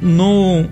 ну, 0.01 0.67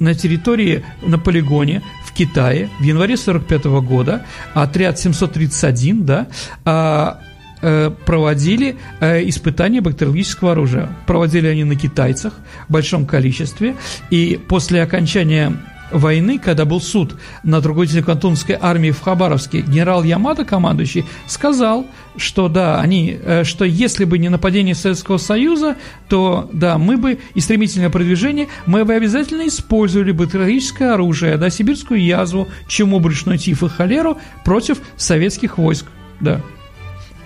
на 0.00 0.14
территории, 0.14 0.82
на 1.02 1.18
полигоне 1.18 1.82
в 2.04 2.12
Китае 2.12 2.68
в 2.80 2.82
январе 2.82 3.16
45 3.16 3.64
года 3.82 4.26
отряд 4.54 4.98
731, 4.98 6.04
да, 6.04 6.26
а, 6.64 7.20
э, 7.62 7.90
проводили 8.06 8.76
э, 9.00 9.28
испытания 9.28 9.80
бактериологического 9.80 10.52
оружия. 10.52 10.88
Проводили 11.06 11.46
они 11.46 11.64
на 11.64 11.76
китайцах 11.76 12.34
в 12.68 12.72
большом 12.72 13.06
количестве, 13.06 13.76
и 14.10 14.40
после 14.48 14.82
окончания 14.82 15.56
войны, 15.90 16.38
когда 16.38 16.64
был 16.64 16.80
суд 16.80 17.16
над 17.42 17.64
руководителем 17.66 18.04
Кантонской 18.04 18.56
армии 18.60 18.90
в 18.90 19.00
Хабаровске, 19.00 19.60
генерал 19.60 20.02
Ямада, 20.02 20.44
командующий, 20.44 21.04
сказал, 21.26 21.86
что 22.16 22.48
да, 22.48 22.80
они, 22.80 23.18
э, 23.22 23.44
что 23.44 23.64
если 23.64 24.04
бы 24.04 24.18
не 24.18 24.28
нападение 24.28 24.74
Советского 24.74 25.18
Союза, 25.18 25.76
то 26.08 26.48
да, 26.52 26.78
мы 26.78 26.96
бы 26.96 27.18
и 27.34 27.40
стремительное 27.40 27.90
продвижение, 27.90 28.48
мы 28.66 28.84
бы 28.84 28.94
обязательно 28.94 29.46
использовали 29.46 30.12
бы 30.12 30.26
трагическое 30.26 30.94
оружие, 30.94 31.36
да, 31.36 31.50
сибирскую 31.50 32.02
язву, 32.02 32.48
чему 32.68 33.00
брюшной 33.00 33.38
тиф 33.38 33.62
и 33.62 33.68
холеру 33.68 34.18
против 34.44 34.78
советских 34.96 35.58
войск, 35.58 35.86
да. 36.20 36.40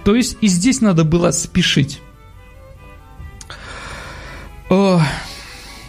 То 0.05 0.15
есть 0.15 0.37
и 0.41 0.49
здесь 0.49 0.81
надо 0.81 1.05
было 1.05 1.31
спешить. 1.31 2.01
О, 4.71 5.01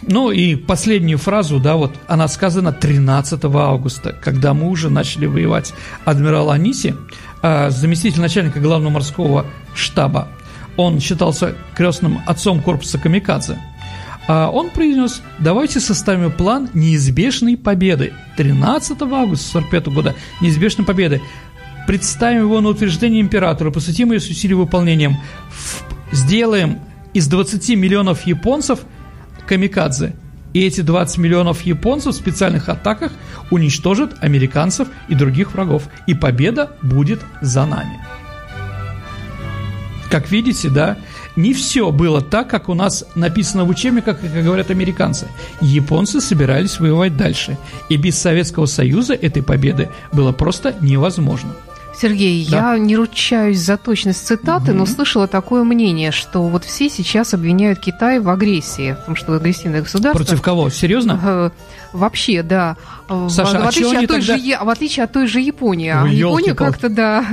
ну 0.02 0.30
и 0.30 0.56
последнюю 0.56 1.18
фразу, 1.18 1.58
да, 1.58 1.76
вот 1.76 1.94
она 2.06 2.28
сказана 2.28 2.72
13 2.72 3.44
августа, 3.44 4.14
когда 4.20 4.54
мы 4.54 4.68
уже 4.68 4.90
начали 4.90 5.26
воевать. 5.26 5.72
Адмирал 6.04 6.50
Аниси, 6.50 6.94
а, 7.42 7.70
заместитель 7.70 8.20
начальника 8.20 8.60
главного 8.60 8.92
морского 8.92 9.46
штаба, 9.74 10.28
он 10.76 11.00
считался 11.00 11.54
крестным 11.74 12.20
отцом 12.26 12.60
корпуса 12.62 12.98
Камикадзе. 12.98 13.58
А 14.28 14.50
он 14.50 14.70
произнес, 14.70 15.22
давайте 15.38 15.80
составим 15.80 16.32
план 16.32 16.68
неизбежной 16.74 17.56
победы. 17.56 18.12
13 18.36 19.00
августа 19.02 19.48
45 19.52 19.86
года 19.86 20.14
неизбежной 20.40 20.84
победы. 20.84 21.22
Представим 21.86 22.42
его 22.42 22.60
на 22.60 22.70
утверждение 22.70 23.20
императора, 23.20 23.70
посвятим 23.70 24.10
ее 24.12 24.18
с 24.18 24.28
усилием 24.28 24.58
выполнением. 24.58 25.16
Сделаем 26.10 26.80
из 27.14 27.28
20 27.28 27.76
миллионов 27.76 28.26
японцев 28.26 28.80
камикадзе. 29.46 30.14
И 30.52 30.62
эти 30.62 30.80
20 30.80 31.18
миллионов 31.18 31.62
японцев 31.62 32.14
в 32.14 32.18
специальных 32.18 32.68
атаках 32.68 33.12
уничтожат 33.50 34.14
американцев 34.20 34.88
и 35.08 35.14
других 35.14 35.52
врагов. 35.52 35.88
И 36.06 36.14
победа 36.14 36.72
будет 36.82 37.20
за 37.42 37.66
нами. 37.66 38.00
Как 40.10 40.30
видите, 40.30 40.70
да, 40.70 40.96
не 41.34 41.52
все 41.52 41.90
было 41.90 42.22
так, 42.22 42.48
как 42.48 42.68
у 42.68 42.74
нас 42.74 43.04
написано 43.14 43.64
в 43.64 43.68
учебниках, 43.68 44.20
как 44.20 44.32
говорят 44.32 44.70
американцы. 44.70 45.28
Японцы 45.60 46.20
собирались 46.20 46.80
воевать 46.80 47.16
дальше. 47.16 47.58
И 47.88 47.96
без 47.96 48.18
Советского 48.18 48.66
Союза 48.66 49.14
этой 49.14 49.42
победы 49.42 49.90
было 50.12 50.32
просто 50.32 50.74
невозможно. 50.80 51.50
Сергей, 51.98 52.46
да. 52.50 52.72
я 52.72 52.78
не 52.78 52.96
ручаюсь 52.96 53.58
за 53.58 53.76
точность 53.76 54.26
цитаты, 54.26 54.72
угу. 54.72 54.80
но 54.80 54.86
слышала 54.86 55.26
такое 55.26 55.64
мнение, 55.64 56.12
что 56.12 56.42
вот 56.42 56.64
все 56.64 56.88
сейчас 56.88 57.32
обвиняют 57.32 57.78
Китай 57.78 58.20
в 58.20 58.28
агрессии, 58.28 58.92
в 58.92 59.06
том, 59.06 59.16
что 59.16 59.34
агрессивное 59.34 59.82
государство. 59.82 60.24
Против 60.24 60.42
кого? 60.42 60.68
Серьезно? 60.70 61.20
Э, 61.22 61.50
вообще, 61.92 62.42
да. 62.42 62.76
Саша, 63.28 63.58
в, 63.58 63.62
в, 63.62 63.64
а 63.64 63.68
отличие 63.68 64.00
от 64.00 64.08
той 64.08 64.20
тогда... 64.20 64.36
же, 64.36 64.64
в 64.64 64.68
отличие 64.68 65.04
от 65.04 65.12
той 65.12 65.26
же 65.26 65.40
Японии. 65.40 65.90
А 65.90 66.06
Япония 66.06 66.54
как-то, 66.54 66.88
да, 66.88 67.24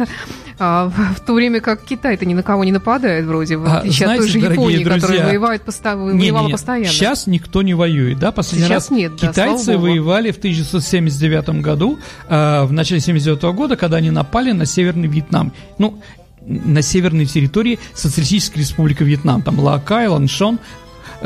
а, 0.59 0.89
в 0.89 1.19
то 1.21 1.33
время 1.33 1.61
как 1.61 1.83
Китай-то 1.83 2.25
ни 2.25 2.33
на 2.33 2.43
кого 2.43 2.63
не 2.63 2.71
нападает 2.71 3.25
вроде, 3.25 3.57
в 3.57 3.65
а, 3.65 3.79
отличие 3.79 4.07
знаете, 4.07 4.23
от 4.23 4.31
той 4.31 4.41
же 4.41 4.51
Японии, 4.51 4.83
друзья, 4.83 5.01
которая 5.01 5.25
воевает 5.25 5.61
поста- 5.63 5.95
не, 5.95 6.19
воевала 6.19 6.43
не, 6.43 6.47
не. 6.47 6.51
постоянно. 6.53 6.93
Сейчас 6.93 7.27
никто 7.27 7.61
не 7.61 7.73
воюет, 7.73 8.19
да? 8.19 8.31
Последний 8.31 8.67
Сейчас 8.67 8.89
раз 8.89 8.97
нет, 8.97 9.13
да, 9.19 9.27
китайцы 9.27 9.77
воевали 9.77 10.31
в 10.31 10.37
1979 10.37 11.61
году, 11.61 11.99
э, 12.27 12.63
в 12.63 12.71
начале 12.71 13.01
79 13.01 13.43
года, 13.55 13.75
когда 13.75 13.97
они 13.97 14.11
напали 14.11 14.51
на 14.51 14.65
Северный 14.65 15.07
Вьетнам. 15.07 15.53
Ну, 15.77 15.99
на 16.45 16.81
северной 16.81 17.25
территории 17.25 17.79
Социалистической 17.93 18.59
Республики 18.59 19.03
Вьетнам, 19.03 19.41
там 19.41 19.59
Лаокай, 19.59 20.07
Ланшон, 20.07 20.59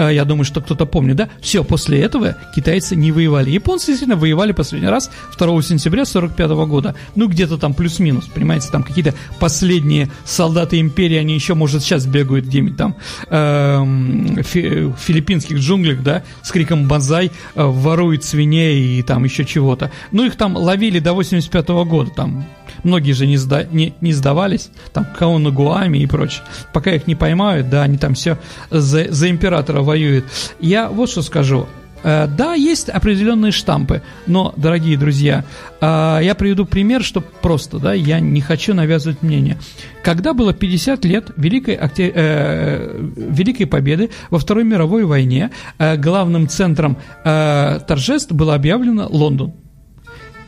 я 0.04 0.26
думаю, 0.26 0.46
что 0.46 0.62
кто-то 0.62 0.86
помнит, 0.86 1.16
да? 1.16 1.30
Все, 1.42 1.64
после 1.64 2.02
этого 2.02 2.36
китайцы 2.56 2.96
не 2.96 3.12
воевали. 3.12 3.50
Японцы 3.50 3.88
действительно 3.88 4.20
воевали 4.20 4.52
последний 4.52 4.90
раз 4.90 5.12
2 5.38 5.62
сентября 5.62 6.06
45 6.06 6.50
года. 6.68 6.96
Ну, 7.16 7.28
где-то 7.28 7.58
там 7.58 7.74
плюс-минус, 7.74 8.26
понимаете, 8.26 8.70
там 8.72 8.84
какие-то 8.84 9.14
последние 9.40 10.10
солдаты 10.26 10.80
империи, 10.80 11.18
они 11.18 11.34
еще, 11.34 11.54
может, 11.54 11.82
сейчас 11.82 12.06
бегают 12.06 12.46
где-нибудь 12.46 12.78
там 12.78 12.96
э, 13.30 14.42
фи, 14.44 14.94
филиппинских 15.00 15.58
джунглях, 15.58 16.04
да, 16.04 16.24
с 16.42 16.52
криком 16.52 16.88
«Бонзай», 16.88 17.32
э, 17.56 17.64
воруют 17.64 18.24
свиней 18.24 19.00
и 19.00 19.04
там 19.04 19.24
еще 19.24 19.46
чего-то. 19.46 19.92
Ну, 20.12 20.26
их 20.26 20.36
там 20.36 20.56
ловили 20.56 21.00
до 21.00 21.14
85 21.14 21.68
года, 21.68 22.12
там 22.12 22.46
многие 22.88 23.12
же 23.12 23.28
не, 23.28 23.38
сда, 23.38 23.64
не, 23.64 23.94
не 24.02 24.14
сдавались, 24.14 24.70
там 24.94 25.06
Каону 25.18 25.52
Гуами 25.52 26.00
и 26.00 26.08
прочее. 26.08 26.44
Пока 26.74 26.92
их 26.92 27.06
не 27.06 27.16
поймают, 27.16 27.70
да, 27.70 27.84
они 27.84 27.98
там 27.98 28.16
все 28.16 28.40
за, 28.72 29.12
за 29.12 29.30
императора 29.30 29.82
воюют. 29.82 30.26
Я 30.60 30.90
вот 30.90 31.10
что 31.10 31.22
скажу. 31.22 31.68
Э, 32.04 32.28
да, 32.28 32.54
есть 32.54 32.90
определенные 32.90 33.52
штампы, 33.52 34.02
но, 34.28 34.54
дорогие 34.56 34.98
друзья, 34.98 35.44
э, 35.82 36.20
я 36.24 36.36
приведу 36.36 36.66
пример, 36.66 37.04
что 37.04 37.22
просто, 37.22 37.80
да, 37.80 37.94
я 37.94 38.20
не 38.20 38.40
хочу 38.40 38.74
навязывать 38.74 39.22
мнение. 39.24 39.58
Когда 40.04 40.34
было 40.34 40.54
50 40.54 41.06
лет 41.06 41.32
Великой, 41.36 41.78
э, 41.78 43.12
Великой 43.16 43.66
Победы 43.66 44.10
во 44.30 44.40
Второй 44.40 44.64
мировой 44.64 45.06
войне, 45.06 45.50
э, 45.80 45.98
главным 45.98 46.48
центром 46.48 46.98
э, 47.26 47.80
торжеств 47.88 48.32
было 48.32 48.56
объявлено 48.56 49.08
Лондон. 49.10 49.54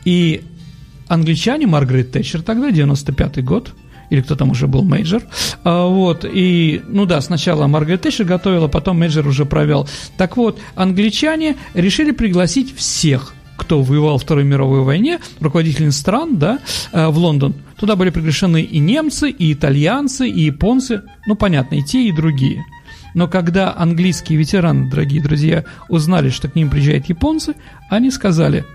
И 0.05 0.43
англичане, 1.09 1.67
Маргарет 1.67 2.11
Тэтчер 2.11 2.41
тогда, 2.41 2.69
95-й 2.69 3.41
год, 3.41 3.73
или 4.09 4.21
кто 4.21 4.35
там 4.35 4.51
уже 4.51 4.67
был 4.67 4.83
Мейджор. 4.83 5.23
А, 5.63 5.87
вот, 5.87 6.25
и, 6.25 6.81
ну 6.87 7.05
да, 7.05 7.19
сначала 7.21 7.67
Маргарет 7.67 8.01
Тэтчер 8.01 8.25
готовила, 8.25 8.67
потом 8.67 8.99
Мейджор 8.99 9.27
уже 9.27 9.45
провел. 9.45 9.87
Так 10.17 10.37
вот, 10.37 10.59
англичане 10.75 11.57
решили 11.73 12.11
пригласить 12.11 12.75
всех 12.75 13.33
кто 13.57 13.83
воевал 13.83 14.17
в 14.17 14.23
Второй 14.23 14.45
мировой 14.45 14.83
войне, 14.83 15.19
руководителей 15.41 15.91
стран, 15.91 16.37
да, 16.37 16.59
а, 16.93 17.09
в 17.09 17.17
Лондон. 17.17 17.53
Туда 17.77 17.97
были 17.97 18.09
приглашены 18.09 18.61
и 18.61 18.79
немцы, 18.79 19.29
и 19.29 19.51
итальянцы, 19.51 20.29
и 20.29 20.45
японцы, 20.45 21.03
ну, 21.27 21.35
понятно, 21.35 21.75
и 21.75 21.83
те, 21.83 22.07
и 22.07 22.13
другие. 22.13 22.63
Но 23.13 23.27
когда 23.27 23.75
английские 23.75 24.39
ветераны, 24.39 24.89
дорогие 24.89 25.21
друзья, 25.21 25.65
узнали, 25.89 26.29
что 26.29 26.47
к 26.47 26.55
ним 26.55 26.69
приезжают 26.69 27.07
японцы, 27.07 27.53
они 27.89 28.11
сказали, 28.11 28.65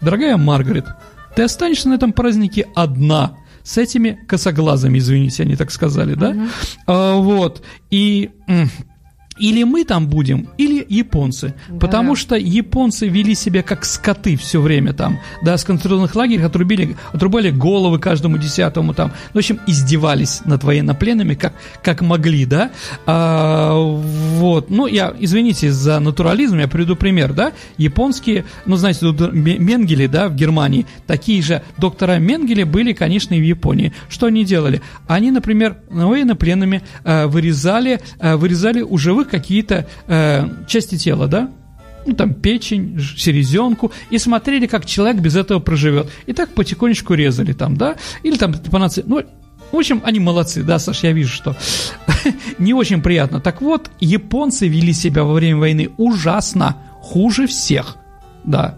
дорогая 0.00 0.36
Маргарет, 0.36 0.86
ты 1.34 1.42
останешься 1.42 1.88
на 1.88 1.94
этом 1.94 2.12
празднике 2.12 2.68
одна, 2.74 3.36
с 3.62 3.78
этими 3.78 4.18
косоглазами, 4.26 4.98
извините, 4.98 5.44
они 5.44 5.56
так 5.56 5.70
сказали, 5.70 6.14
да? 6.14 6.32
Uh-huh. 6.32 6.48
А, 6.86 7.16
вот. 7.16 7.62
И 7.90 8.30
или 9.42 9.64
мы 9.64 9.84
там 9.84 10.06
будем, 10.06 10.48
или 10.56 10.86
японцы. 10.88 11.54
Да. 11.68 11.78
Потому 11.80 12.14
что 12.14 12.36
японцы 12.36 13.08
вели 13.08 13.34
себя 13.34 13.64
как 13.64 13.84
скоты 13.84 14.36
все 14.36 14.60
время 14.60 14.92
там. 14.92 15.18
Да, 15.42 15.58
с 15.58 15.64
концентрационных 15.64 16.14
лагерей 16.14 16.46
отрубили, 16.46 16.96
отрубали 17.12 17.50
головы 17.50 17.98
каждому 17.98 18.38
десятому 18.38 18.94
там. 18.94 19.08
Ну, 19.34 19.34
в 19.34 19.36
общем, 19.38 19.58
издевались 19.66 20.42
над 20.44 20.62
военнопленными 20.62 21.34
как, 21.34 21.54
как 21.82 22.02
могли, 22.02 22.46
да. 22.46 22.70
А, 23.04 23.74
вот. 23.74 24.70
Ну, 24.70 24.86
я, 24.86 25.12
извините 25.18 25.72
за 25.72 25.98
натурализм, 25.98 26.58
я 26.58 26.68
приведу 26.68 26.94
пример, 26.94 27.32
да. 27.32 27.50
Японские, 27.78 28.44
ну, 28.64 28.76
знаете, 28.76 29.06
Менгели, 29.06 30.06
да, 30.06 30.28
в 30.28 30.36
Германии, 30.36 30.86
такие 31.08 31.42
же 31.42 31.64
доктора 31.78 32.20
Менгели 32.20 32.62
были, 32.62 32.92
конечно, 32.92 33.34
и 33.34 33.40
в 33.40 33.44
Японии. 33.44 33.92
Что 34.08 34.26
они 34.26 34.44
делали? 34.44 34.82
Они, 35.08 35.32
например, 35.32 35.78
военнопленными 35.90 36.82
э, 37.02 37.26
вырезали, 37.26 38.00
э, 38.20 38.36
вырезали 38.36 38.82
у 38.82 38.98
живых 38.98 39.31
какие-то 39.32 39.86
э, 40.06 40.48
части 40.68 40.96
тела, 40.96 41.26
да? 41.26 41.50
ну, 42.06 42.14
там, 42.14 42.34
печень, 42.34 43.00
селезенку, 43.16 43.92
и 44.10 44.18
смотрели, 44.18 44.66
как 44.66 44.86
человек 44.86 45.20
без 45.20 45.36
этого 45.36 45.60
проживет. 45.60 46.10
И 46.26 46.32
так 46.32 46.50
потихонечку 46.50 47.14
резали 47.14 47.52
там, 47.52 47.76
да, 47.76 47.96
или 48.22 48.36
там 48.36 48.54
по 48.54 48.78
нации, 48.78 49.04
ну, 49.06 49.22
в 49.70 49.76
общем, 49.76 50.02
они 50.04 50.20
молодцы, 50.20 50.62
да, 50.62 50.78
Саш, 50.78 51.02
я 51.02 51.12
вижу, 51.12 51.32
что 51.32 51.56
не 52.58 52.74
очень 52.74 53.00
приятно. 53.00 53.40
Так 53.40 53.62
вот, 53.62 53.90
японцы 54.00 54.68
вели 54.68 54.92
себя 54.92 55.24
во 55.24 55.32
время 55.32 55.58
войны 55.58 55.90
ужасно, 55.96 56.76
хуже 57.00 57.46
всех, 57.46 57.96
да. 58.44 58.76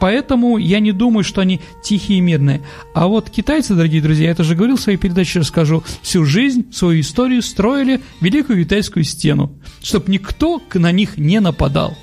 Э, 0.00 0.10
Поэтому 0.10 0.58
я 0.58 0.80
не 0.80 0.92
думаю, 0.92 1.24
что 1.24 1.40
они 1.40 1.60
тихие 1.82 2.18
и 2.18 2.22
мирные. 2.22 2.62
А 2.94 3.06
вот 3.06 3.30
китайцы, 3.30 3.74
дорогие 3.74 4.02
друзья, 4.02 4.26
я 4.26 4.32
это 4.32 4.44
же 4.44 4.54
говорил 4.54 4.76
в 4.76 4.80
своей 4.80 4.98
передаче, 4.98 5.40
расскажу, 5.40 5.84
всю 6.02 6.24
жизнь, 6.24 6.72
свою 6.72 7.00
историю 7.00 7.42
строили 7.42 8.00
Великую 8.20 8.64
Китайскую 8.64 9.04
стену, 9.04 9.52
чтобы 9.82 10.10
никто 10.10 10.62
на 10.74 10.90
них 10.92 11.18
не 11.18 11.40
нападал. 11.40 11.96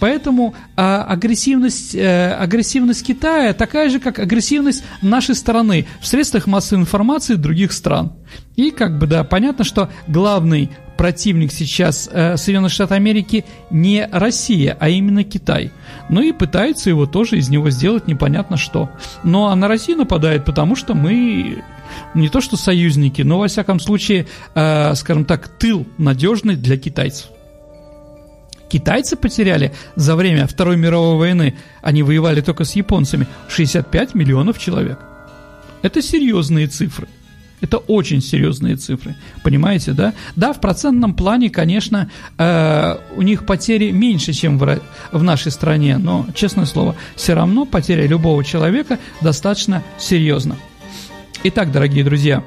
Поэтому 0.00 0.54
а, 0.76 1.04
агрессивность, 1.04 1.94
а, 1.96 2.36
агрессивность 2.40 3.06
Китая 3.06 3.54
такая 3.54 3.88
же, 3.88 4.00
как 4.00 4.18
агрессивность 4.18 4.82
нашей 5.02 5.34
страны 5.34 5.86
в 6.00 6.06
средствах 6.06 6.46
массовой 6.46 6.82
информации 6.82 7.34
других 7.34 7.72
стран. 7.72 8.12
И 8.56 8.70
как 8.70 8.98
бы, 8.98 9.06
да, 9.06 9.24
понятно, 9.24 9.64
что 9.64 9.90
главный 10.06 10.70
противник 10.96 11.52
сейчас 11.52 12.08
э, 12.10 12.36
Соединенных 12.36 12.72
Штатов 12.72 12.96
Америки 12.96 13.44
не 13.70 14.08
Россия, 14.10 14.76
а 14.78 14.88
именно 14.88 15.24
Китай. 15.24 15.70
Ну 16.08 16.20
и 16.22 16.32
пытаются 16.32 16.90
его 16.90 17.06
тоже 17.06 17.38
из 17.38 17.48
него 17.48 17.70
сделать 17.70 18.06
непонятно 18.06 18.56
что. 18.56 18.90
Ну 19.22 19.46
а 19.46 19.56
на 19.56 19.68
Россию 19.68 19.98
нападает, 19.98 20.44
потому 20.44 20.76
что 20.76 20.94
мы 20.94 21.62
не 22.14 22.28
то 22.28 22.40
что 22.40 22.56
союзники, 22.56 23.22
но 23.22 23.38
во 23.38 23.48
всяком 23.48 23.80
случае, 23.80 24.26
э, 24.54 24.94
скажем 24.94 25.24
так, 25.24 25.48
тыл 25.48 25.86
надежный 25.98 26.56
для 26.56 26.76
китайцев. 26.76 27.28
Китайцы 28.68 29.16
потеряли 29.16 29.72
за 29.94 30.16
время 30.16 30.46
Второй 30.46 30.76
мировой 30.76 31.16
войны, 31.16 31.54
они 31.82 32.02
воевали 32.02 32.40
только 32.40 32.64
с 32.64 32.74
японцами, 32.74 33.26
65 33.48 34.14
миллионов 34.14 34.58
человек. 34.58 34.98
Это 35.82 36.02
серьезные 36.02 36.66
цифры. 36.66 37.06
Это 37.60 37.78
очень 37.78 38.20
серьезные 38.20 38.76
цифры, 38.76 39.14
понимаете, 39.42 39.92
да? 39.92 40.12
Да, 40.36 40.52
в 40.52 40.60
процентном 40.60 41.14
плане, 41.14 41.48
конечно, 41.50 42.10
э, 42.36 42.96
у 43.16 43.22
них 43.22 43.46
потери 43.46 43.90
меньше, 43.90 44.32
чем 44.32 44.58
в, 44.58 44.80
в 45.12 45.22
нашей 45.22 45.50
стране, 45.50 45.96
но, 45.96 46.26
честное 46.34 46.66
слово, 46.66 46.94
все 47.16 47.34
равно 47.34 47.64
потеря 47.64 48.06
любого 48.06 48.44
человека 48.44 48.98
достаточно 49.22 49.82
серьезна. 49.98 50.56
Итак, 51.44 51.72
дорогие 51.72 52.04
друзья, 52.04 52.42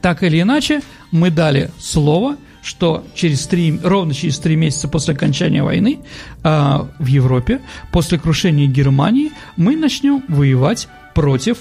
так 0.00 0.22
или 0.22 0.40
иначе, 0.40 0.82
мы 1.10 1.30
дали 1.30 1.70
слово, 1.78 2.36
что 2.62 3.04
через 3.14 3.46
3, 3.46 3.80
ровно 3.82 4.14
через 4.14 4.38
три 4.38 4.56
месяца 4.56 4.88
после 4.88 5.14
окончания 5.14 5.62
войны 5.62 5.98
э, 6.42 6.78
в 6.98 7.06
Европе, 7.06 7.60
после 7.92 8.18
крушения 8.18 8.66
Германии, 8.66 9.32
мы 9.56 9.76
начнем 9.76 10.24
воевать 10.28 10.88
против 11.14 11.58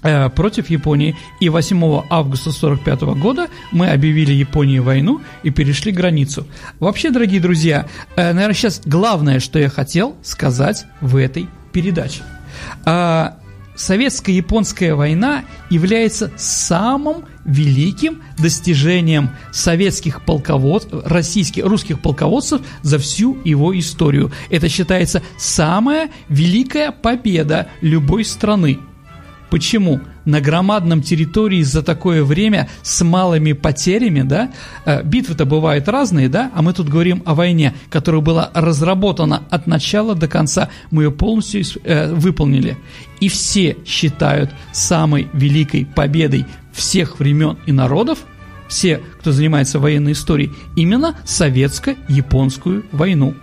против 0.00 0.70
Японии. 0.70 1.16
И 1.40 1.48
8 1.48 1.76
августа 2.10 2.50
1945 2.50 3.00
года 3.20 3.48
мы 3.72 3.88
объявили 3.88 4.32
Японии 4.32 4.78
войну 4.78 5.20
и 5.42 5.50
перешли 5.50 5.92
границу. 5.92 6.46
Вообще, 6.78 7.10
дорогие 7.10 7.40
друзья, 7.40 7.86
э, 8.16 8.32
наверное, 8.32 8.54
сейчас 8.54 8.80
главное, 8.84 9.40
что 9.40 9.58
я 9.58 9.68
хотел 9.68 10.16
сказать 10.22 10.86
в 11.00 11.16
этой 11.16 11.48
передаче. 11.72 12.22
А, 12.84 13.38
советско-японская 13.76 14.94
война 14.94 15.44
является 15.70 16.32
самым 16.36 17.24
великим 17.44 18.22
достижением 18.36 19.30
советских 19.52 20.24
полководцев, 20.24 21.04
российских, 21.04 21.64
русских 21.64 22.00
полководцев 22.00 22.60
за 22.82 22.98
всю 22.98 23.38
его 23.44 23.78
историю. 23.78 24.32
Это 24.50 24.68
считается 24.68 25.22
самая 25.38 26.10
великая 26.28 26.90
победа 26.90 27.68
любой 27.80 28.24
страны. 28.24 28.78
Почему? 29.50 30.00
На 30.24 30.40
громадном 30.40 31.00
территории 31.00 31.62
за 31.62 31.82
такое 31.82 32.22
время 32.22 32.68
с 32.82 33.02
малыми 33.02 33.52
потерями, 33.52 34.20
да, 34.20 34.50
э, 34.84 35.02
битвы-то 35.02 35.46
бывают 35.46 35.88
разные, 35.88 36.28
да, 36.28 36.50
а 36.54 36.60
мы 36.60 36.74
тут 36.74 36.88
говорим 36.88 37.22
о 37.24 37.34
войне, 37.34 37.74
которая 37.88 38.20
была 38.20 38.50
разработана 38.52 39.44
от 39.50 39.66
начала 39.66 40.14
до 40.14 40.28
конца, 40.28 40.68
мы 40.90 41.04
ее 41.04 41.10
полностью 41.10 41.62
э, 41.84 42.12
выполнили. 42.12 42.76
И 43.20 43.28
все 43.28 43.76
считают 43.86 44.50
самой 44.72 45.28
великой 45.32 45.86
победой 45.86 46.44
всех 46.72 47.18
времен 47.18 47.56
и 47.66 47.72
народов, 47.72 48.18
все, 48.68 49.00
кто 49.20 49.32
занимается 49.32 49.78
военной 49.78 50.12
историей, 50.12 50.52
именно 50.76 51.16
советско-японскую 51.24 52.84
войну 52.92 53.34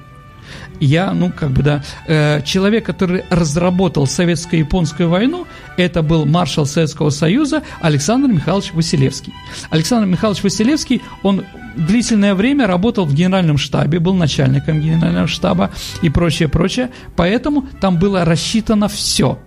я, 0.79 1.11
ну, 1.13 1.31
как 1.31 1.51
бы, 1.51 1.63
да, 1.63 1.83
э, 2.07 2.41
человек, 2.43 2.85
который 2.85 3.23
разработал 3.29 4.07
советско-японскую 4.07 5.09
войну, 5.09 5.47
это 5.77 6.01
был 6.01 6.25
маршал 6.25 6.65
Советского 6.65 7.09
Союза 7.09 7.63
Александр 7.81 8.29
Михайлович 8.29 8.73
Василевский. 8.73 9.33
Александр 9.69 10.07
Михайлович 10.07 10.43
Василевский, 10.43 11.01
он 11.23 11.43
длительное 11.75 12.35
время 12.35 12.67
работал 12.67 13.05
в 13.05 13.13
генеральном 13.13 13.57
штабе, 13.57 13.99
был 13.99 14.13
начальником 14.13 14.81
генерального 14.81 15.27
штаба 15.27 15.71
и 16.01 16.09
прочее, 16.09 16.47
прочее, 16.47 16.91
поэтому 17.15 17.67
там 17.79 17.97
было 17.99 18.25
рассчитано 18.25 18.87
все 18.87 19.39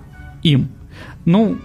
им. 0.42 0.68
Ну, 1.24 1.58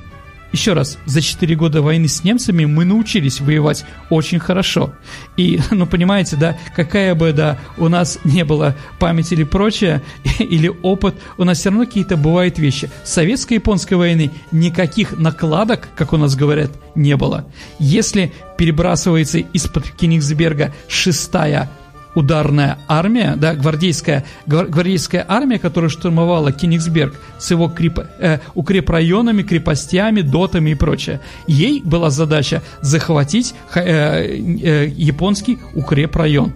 еще 0.54 0.74
раз, 0.74 1.00
за 1.06 1.22
4 1.22 1.56
года 1.56 1.82
войны 1.82 2.08
с 2.08 2.24
немцами 2.24 2.66
мы 2.66 2.86
научились 2.86 3.42
воевать 3.42 3.86
очень 4.10 4.39
хорошо. 4.39 4.94
И, 5.36 5.60
ну, 5.72 5.86
понимаете, 5.86 6.38
да, 6.38 6.58
какая 6.76 7.16
бы, 7.16 7.34
да, 7.34 7.58
у 7.78 7.89
нас 7.89 8.20
не 8.24 8.46
было 8.46 8.76
память 9.00 9.32
или 9.32 9.44
прочее, 9.44 10.02
или 10.39 10.72
опыт, 10.84 11.16
у 11.38 11.44
нас 11.44 11.58
все 11.58 11.70
равно 11.70 11.86
какие-то 11.86 12.16
бывают 12.16 12.60
вещи. 12.60 12.89
Советско-японской 13.04 13.96
войны 13.96 14.32
никаких 14.52 15.18
накладок, 15.18 15.89
как 15.96 16.13
у 16.13 16.18
нас 16.18 16.36
говорят, 16.36 16.72
не 16.96 17.18
было. 17.18 17.46
Если 17.80 18.32
перебрасывается 18.58 19.39
из-под 19.39 19.89
Кенигсберга 19.89 20.74
шестая 20.88 21.70
ударная 22.15 22.78
армия, 22.88 23.36
да, 23.38 23.54
гвардейская, 23.54 24.26
гвардейская 24.45 25.26
армия, 25.28 25.60
которая 25.60 25.89
штурмовала 25.89 26.52
Кенигсберг 26.52 27.15
с 27.39 27.52
его 27.52 27.69
крип, 27.69 27.99
э, 28.19 28.39
укрепрайонами, 28.54 29.43
крепостями, 29.43 30.21
дотами 30.21 30.71
и 30.71 30.76
прочее. 30.76 31.19
Ей 31.47 31.82
была 31.84 32.10
задача 32.10 32.62
захватить 32.82 33.54
э, 33.76 33.82
э, 33.82 34.88
японский 34.95 35.60
укрепрайон. 35.73 36.54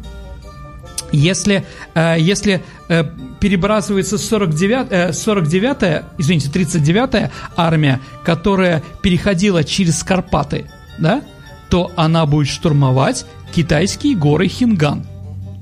Если, 1.11 1.65
э, 1.95 2.15
если 2.19 2.61
э, 2.89 3.03
перебрасывается 3.39 4.17
49, 4.17 4.87
э, 4.89 5.13
49 5.13 6.03
извините, 6.17 6.49
39-я 6.49 7.31
армия, 7.55 8.01
которая 8.23 8.83
переходила 9.01 9.63
через 9.63 10.03
Карпаты, 10.03 10.65
да, 10.99 11.21
то 11.69 11.91
она 11.95 12.25
будет 12.25 12.47
штурмовать 12.47 13.25
китайские 13.53 14.15
горы 14.15 14.47
Хинган– 14.47 15.05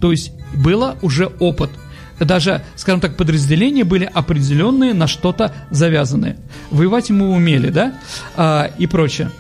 то 0.06 0.12
есть 0.12 0.34
было 0.54 1.00
уже 1.02 1.32
опыт. 1.39 1.72
Даже, 2.20 2.62
скажем 2.76 3.02
так, 3.02 3.18
подразделения 3.18 3.84
были 3.84 4.06
определенные, 4.06 4.94
на 4.94 5.08
что-то 5.08 5.52
завязанные. 5.72 6.38
Воевать 6.70 7.10
мы 7.10 7.32
умели, 7.32 7.72
да? 7.72 7.96
А, 8.36 8.70
и 8.78 8.86
прочее. 8.86 9.32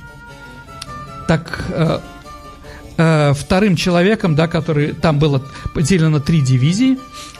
Так, 1.27 1.65
а, 1.69 2.01
а, 2.97 3.33
вторым 3.33 3.75
человеком, 3.75 4.33
да, 4.33 4.47
который 4.47 4.93
там 4.93 5.19
было 5.19 5.43
поделено 5.75 6.19
три 6.19 6.41
дивизии, 6.41 6.97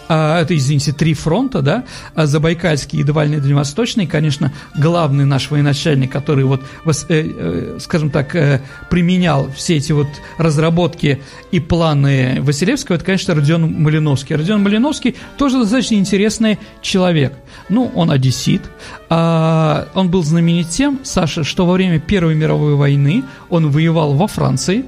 а, 0.07 0.41
это, 0.41 0.55
извините, 0.55 0.91
три 0.91 1.13
фронта, 1.13 1.61
да, 1.61 1.83
а 2.13 2.25
Забайкальский 2.25 2.99
и 2.99 3.03
Дальневосточный, 3.03 4.07
конечно, 4.07 4.53
главный 4.75 5.25
наш 5.25 5.49
военачальник, 5.49 6.11
который 6.11 6.43
вот, 6.43 6.61
э, 6.85 6.93
э, 7.09 7.77
скажем 7.79 8.09
так, 8.09 8.35
э, 8.35 8.61
применял 8.89 9.49
все 9.51 9.77
эти 9.77 9.91
вот 9.91 10.07
разработки 10.37 11.21
и 11.51 11.59
планы 11.59 12.37
Василевского, 12.41 12.97
это, 12.97 13.05
конечно, 13.05 13.33
Родион 13.33 13.81
Малиновский. 13.81 14.35
Родион 14.35 14.63
Малиновский 14.63 15.15
тоже 15.37 15.59
достаточно 15.59 15.95
интересный 15.95 16.59
человек. 16.81 17.33
Ну, 17.69 17.91
он 17.95 18.11
одессит, 18.11 18.61
а, 19.09 19.87
он 19.95 20.09
был 20.09 20.23
знаменит 20.23 20.69
тем, 20.69 20.99
Саша, 21.03 21.43
что 21.43 21.65
во 21.65 21.73
время 21.73 21.99
Первой 21.99 22.35
мировой 22.35 22.75
войны 22.75 23.23
он 23.49 23.71
воевал 23.71 24.13
во 24.13 24.27
Франции, 24.27 24.85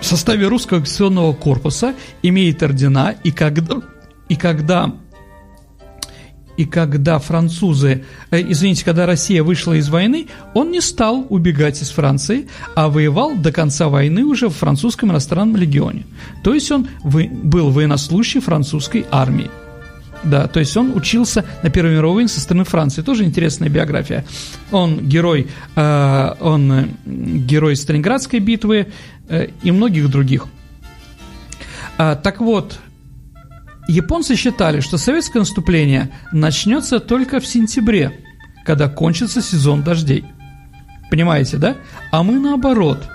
в 0.00 0.06
составе 0.06 0.48
русского 0.48 0.80
акционного 0.80 1.32
корпуса, 1.32 1.94
имеет 2.22 2.62
ордена, 2.62 3.14
и 3.22 3.30
когда 3.30 3.80
и 4.28 4.36
когда 4.36 4.92
и 6.56 6.66
когда 6.66 7.18
французы, 7.18 8.04
э, 8.30 8.40
извините, 8.40 8.84
когда 8.84 9.06
Россия 9.06 9.42
вышла 9.42 9.72
из 9.72 9.88
войны, 9.88 10.28
он 10.54 10.70
не 10.70 10.80
стал 10.80 11.26
убегать 11.28 11.82
из 11.82 11.90
Франции, 11.90 12.48
а 12.76 12.88
воевал 12.88 13.34
до 13.34 13.50
конца 13.50 13.88
войны 13.88 14.24
уже 14.24 14.48
в 14.48 14.54
французском 14.54 15.10
иностранном 15.10 15.56
легионе. 15.56 16.06
То 16.44 16.54
есть 16.54 16.70
он 16.70 16.86
вы, 17.02 17.28
был 17.28 17.70
военнослужащий 17.70 18.40
французской 18.40 19.04
армии. 19.10 19.50
Да, 20.22 20.46
то 20.46 20.58
есть 20.58 20.74
он 20.76 20.96
учился 20.96 21.44
на 21.62 21.70
Первой 21.70 21.92
мировой 21.92 22.14
войне 22.14 22.28
со 22.28 22.40
стороны 22.40 22.64
Франции. 22.64 23.02
Тоже 23.02 23.24
интересная 23.24 23.68
биография. 23.68 24.24
Он 24.70 24.98
герой, 25.00 25.48
э, 25.74 26.34
он 26.40 26.72
э, 26.72 26.86
герой 27.04 27.76
Сталинградской 27.76 28.38
битвы 28.38 28.86
э, 29.28 29.48
и 29.62 29.70
многих 29.70 30.08
других. 30.08 30.46
А, 31.98 32.16
так 32.16 32.40
вот, 32.40 32.80
Японцы 33.88 34.34
считали, 34.36 34.80
что 34.80 34.96
советское 34.96 35.40
наступление 35.40 36.10
начнется 36.32 37.00
только 37.00 37.40
в 37.40 37.46
сентябре, 37.46 38.20
когда 38.64 38.88
кончится 38.88 39.42
сезон 39.42 39.82
дождей. 39.82 40.24
Понимаете, 41.10 41.58
да? 41.58 41.76
А 42.10 42.22
мы 42.22 42.40
наоборот. 42.40 43.08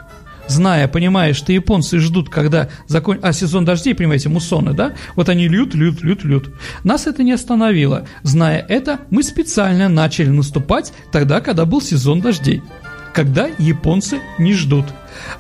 Зная, 0.48 0.88
понимая, 0.88 1.34
что 1.34 1.54
японцы 1.54 2.00
ждут, 2.00 2.30
когда 2.30 2.70
закон... 2.88 3.20
А 3.22 3.34
сезон 3.34 3.66
дождей, 3.66 3.94
понимаете, 3.94 4.30
муссоны, 4.30 4.74
да? 4.74 4.94
Вот 5.16 5.30
они 5.30 5.48
льют, 5.48 5.76
льют, 5.76 6.02
льют, 6.02 6.24
льют. 6.24 6.50
Нас 6.84 7.06
это 7.06 7.22
не 7.22 7.34
остановило. 7.34 8.08
Зная 8.24 8.66
это, 8.68 9.02
мы 9.12 9.22
специально 9.22 9.90
начали 9.90 10.30
наступать 10.30 10.92
тогда, 11.12 11.40
когда 11.40 11.66
был 11.66 11.82
сезон 11.82 12.22
дождей. 12.22 12.64
Когда 13.14 13.50
японцы 13.58 14.20
не 14.38 14.54
ждут. 14.54 14.86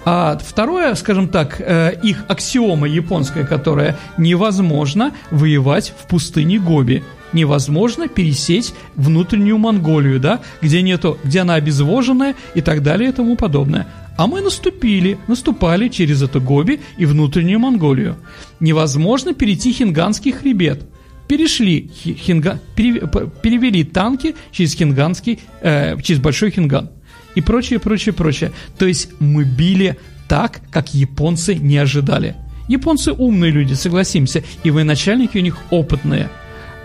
А 0.05 0.37
второе, 0.37 0.95
скажем 0.95 1.27
так, 1.27 1.61
э, 1.61 1.99
их 2.01 2.25
аксиома 2.27 2.87
японская, 2.87 3.45
которая 3.45 3.97
невозможно 4.17 5.13
воевать 5.31 5.93
в 5.97 6.07
пустыне 6.07 6.59
Гоби 6.59 7.03
невозможно 7.33 8.07
пересечь 8.07 8.69
внутреннюю 8.95 9.57
Монголию, 9.57 10.19
да, 10.19 10.41
где 10.61 10.81
нету, 10.81 11.17
где 11.23 11.41
она 11.41 11.55
обезвоженная 11.55 12.35
и 12.55 12.61
так 12.61 12.81
далее 12.81 13.09
и 13.09 13.13
тому 13.13 13.35
подобное. 13.35 13.87
А 14.17 14.27
мы 14.27 14.41
наступили, 14.41 15.17
наступали 15.27 15.87
через 15.87 16.21
эту 16.21 16.41
Гоби 16.41 16.81
и 16.97 17.05
внутреннюю 17.05 17.59
Монголию. 17.59 18.17
Невозможно 18.59 19.33
перейти 19.33 19.71
Хинганский 19.71 20.31
хребет. 20.31 20.85
Перешли, 21.27 21.89
хинга, 21.93 22.59
перевели 22.75 23.83
танки 23.83 24.35
через 24.51 24.73
Хинганский, 24.73 25.39
э, 25.61 26.01
через 26.01 26.19
Большой 26.19 26.49
Хинган 26.49 26.89
и 27.35 27.41
прочее, 27.41 27.79
прочее, 27.79 28.13
прочее. 28.13 28.51
То 28.77 28.85
есть 28.85 29.09
мы 29.19 29.43
били 29.43 29.97
так, 30.27 30.61
как 30.71 30.93
японцы 30.93 31.55
не 31.55 31.77
ожидали. 31.77 32.35
Японцы 32.67 33.11
умные 33.11 33.51
люди, 33.51 33.73
согласимся, 33.73 34.43
и 34.63 34.71
военачальники 34.71 35.37
у 35.37 35.41
них 35.41 35.57
опытные. 35.71 36.29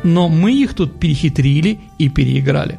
Но 0.02 0.28
мы 0.28 0.52
их 0.52 0.74
тут 0.74 0.98
перехитрили 0.98 1.80
и 1.98 2.08
переиграли. 2.08 2.78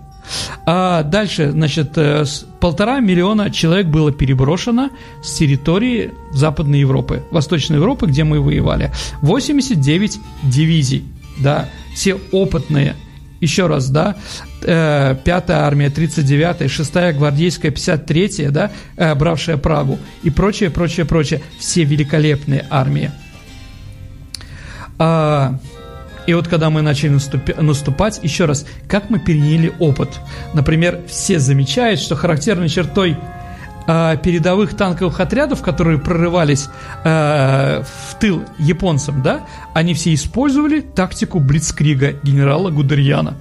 А 0.65 1.03
дальше, 1.03 1.51
значит, 1.51 1.97
э, 1.97 2.25
полтора 2.59 2.99
миллиона 2.99 3.51
человек 3.51 3.87
было 3.87 4.11
переброшено 4.11 4.89
с 5.23 5.35
территории 5.35 6.11
Западной 6.31 6.79
Европы, 6.79 7.23
Восточной 7.31 7.77
Европы, 7.77 8.07
где 8.07 8.23
мы 8.23 8.41
воевали. 8.41 8.91
89 9.21 10.19
дивизий, 10.43 11.05
да, 11.37 11.69
все 11.93 12.17
опытные. 12.31 12.95
Еще 13.41 13.67
раз, 13.67 13.89
да, 13.89 14.15
э, 14.61 15.15
пятая 15.23 15.59
армия, 15.59 15.87
39-я, 15.87 16.69
шестая 16.69 17.13
гвардейская, 17.13 17.71
53-я, 17.71 18.51
да, 18.51 18.71
э, 18.95 19.13
бравшая 19.15 19.57
Прагу 19.57 19.99
и 20.23 20.29
прочее, 20.29 20.69
прочее, 20.69 21.05
прочее. 21.05 21.41
Все 21.59 21.83
великолепные 21.83 22.65
армии. 22.69 23.11
А, 24.97 25.59
и 26.27 26.33
вот 26.33 26.47
когда 26.47 26.69
мы 26.69 26.81
начали 26.81 27.17
наступать, 27.57 28.19
еще 28.23 28.45
раз, 28.45 28.65
как 28.87 29.09
мы 29.09 29.19
переняли 29.19 29.73
опыт. 29.79 30.19
Например, 30.53 31.01
все 31.07 31.39
замечают, 31.39 31.99
что 31.99 32.15
характерной 32.15 32.69
чертой 32.69 33.17
э, 33.87 34.17
передовых 34.23 34.75
танковых 34.75 35.19
отрядов, 35.19 35.61
которые 35.61 35.97
прорывались 35.97 36.69
э, 37.03 37.83
в 37.83 38.15
тыл 38.19 38.43
японцам, 38.57 39.21
да, 39.21 39.41
они 39.73 39.93
все 39.93 40.13
использовали 40.13 40.81
тактику 40.81 41.39
Блицкрига 41.39 42.13
генерала 42.23 42.69
Гудерьяна. 42.69 43.35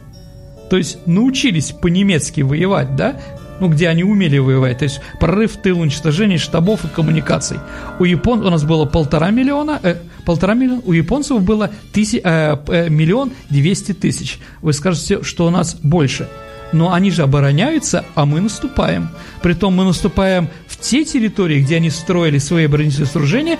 То 0.70 0.76
есть 0.76 1.06
научились 1.06 1.72
по-немецки 1.72 2.40
воевать, 2.40 2.96
да, 2.96 3.16
ну, 3.60 3.68
где 3.68 3.88
они 3.88 4.04
умели 4.04 4.38
воевать, 4.38 4.78
то 4.78 4.84
есть 4.84 5.00
прорыв 5.20 5.56
тыл, 5.56 5.80
уничтожение 5.80 6.38
штабов 6.38 6.84
и 6.84 6.88
коммуникаций. 6.88 7.58
У 7.98 8.04
япон 8.04 8.44
у 8.44 8.50
нас 8.50 8.64
было 8.64 8.84
полтора 8.84 9.30
миллиона, 9.30 9.78
э, 9.82 9.96
полтора 10.24 10.54
миллиона, 10.54 10.82
у 10.84 10.92
японцев 10.92 11.42
было 11.42 11.70
тыси, 11.92 12.20
э, 12.22 12.56
э, 12.68 12.88
миллион 12.88 13.32
двести 13.50 13.92
тысяч. 13.92 14.38
Вы 14.62 14.72
скажете, 14.72 15.22
что 15.22 15.46
у 15.46 15.50
нас 15.50 15.76
больше. 15.76 16.28
Но 16.74 16.92
они 16.92 17.12
же 17.12 17.22
обороняются, 17.22 18.04
а 18.16 18.26
мы 18.26 18.40
наступаем. 18.40 19.10
Притом 19.42 19.74
мы 19.74 19.84
наступаем 19.84 20.48
в 20.66 20.76
те 20.76 21.04
территории, 21.04 21.62
где 21.62 21.76
они 21.76 21.88
строили 21.88 22.38
свои 22.38 22.64
оборонительные 22.64 23.06
сооружения 23.06 23.58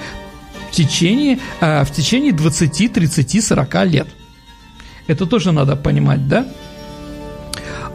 в 0.68 0.72
течение, 0.72 1.38
э, 1.60 1.84
в 1.84 1.92
течение 1.92 2.32
20, 2.32 2.92
30, 2.92 3.44
40 3.44 3.84
лет. 3.84 4.08
Это 5.06 5.26
тоже 5.26 5.52
надо 5.52 5.76
понимать, 5.76 6.26
да? 6.26 6.44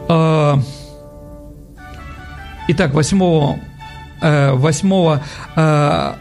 Э, 0.08 0.56
Итак, 2.68 2.94
8, 2.94 3.58
8 4.22 5.20
э, 5.56 6.14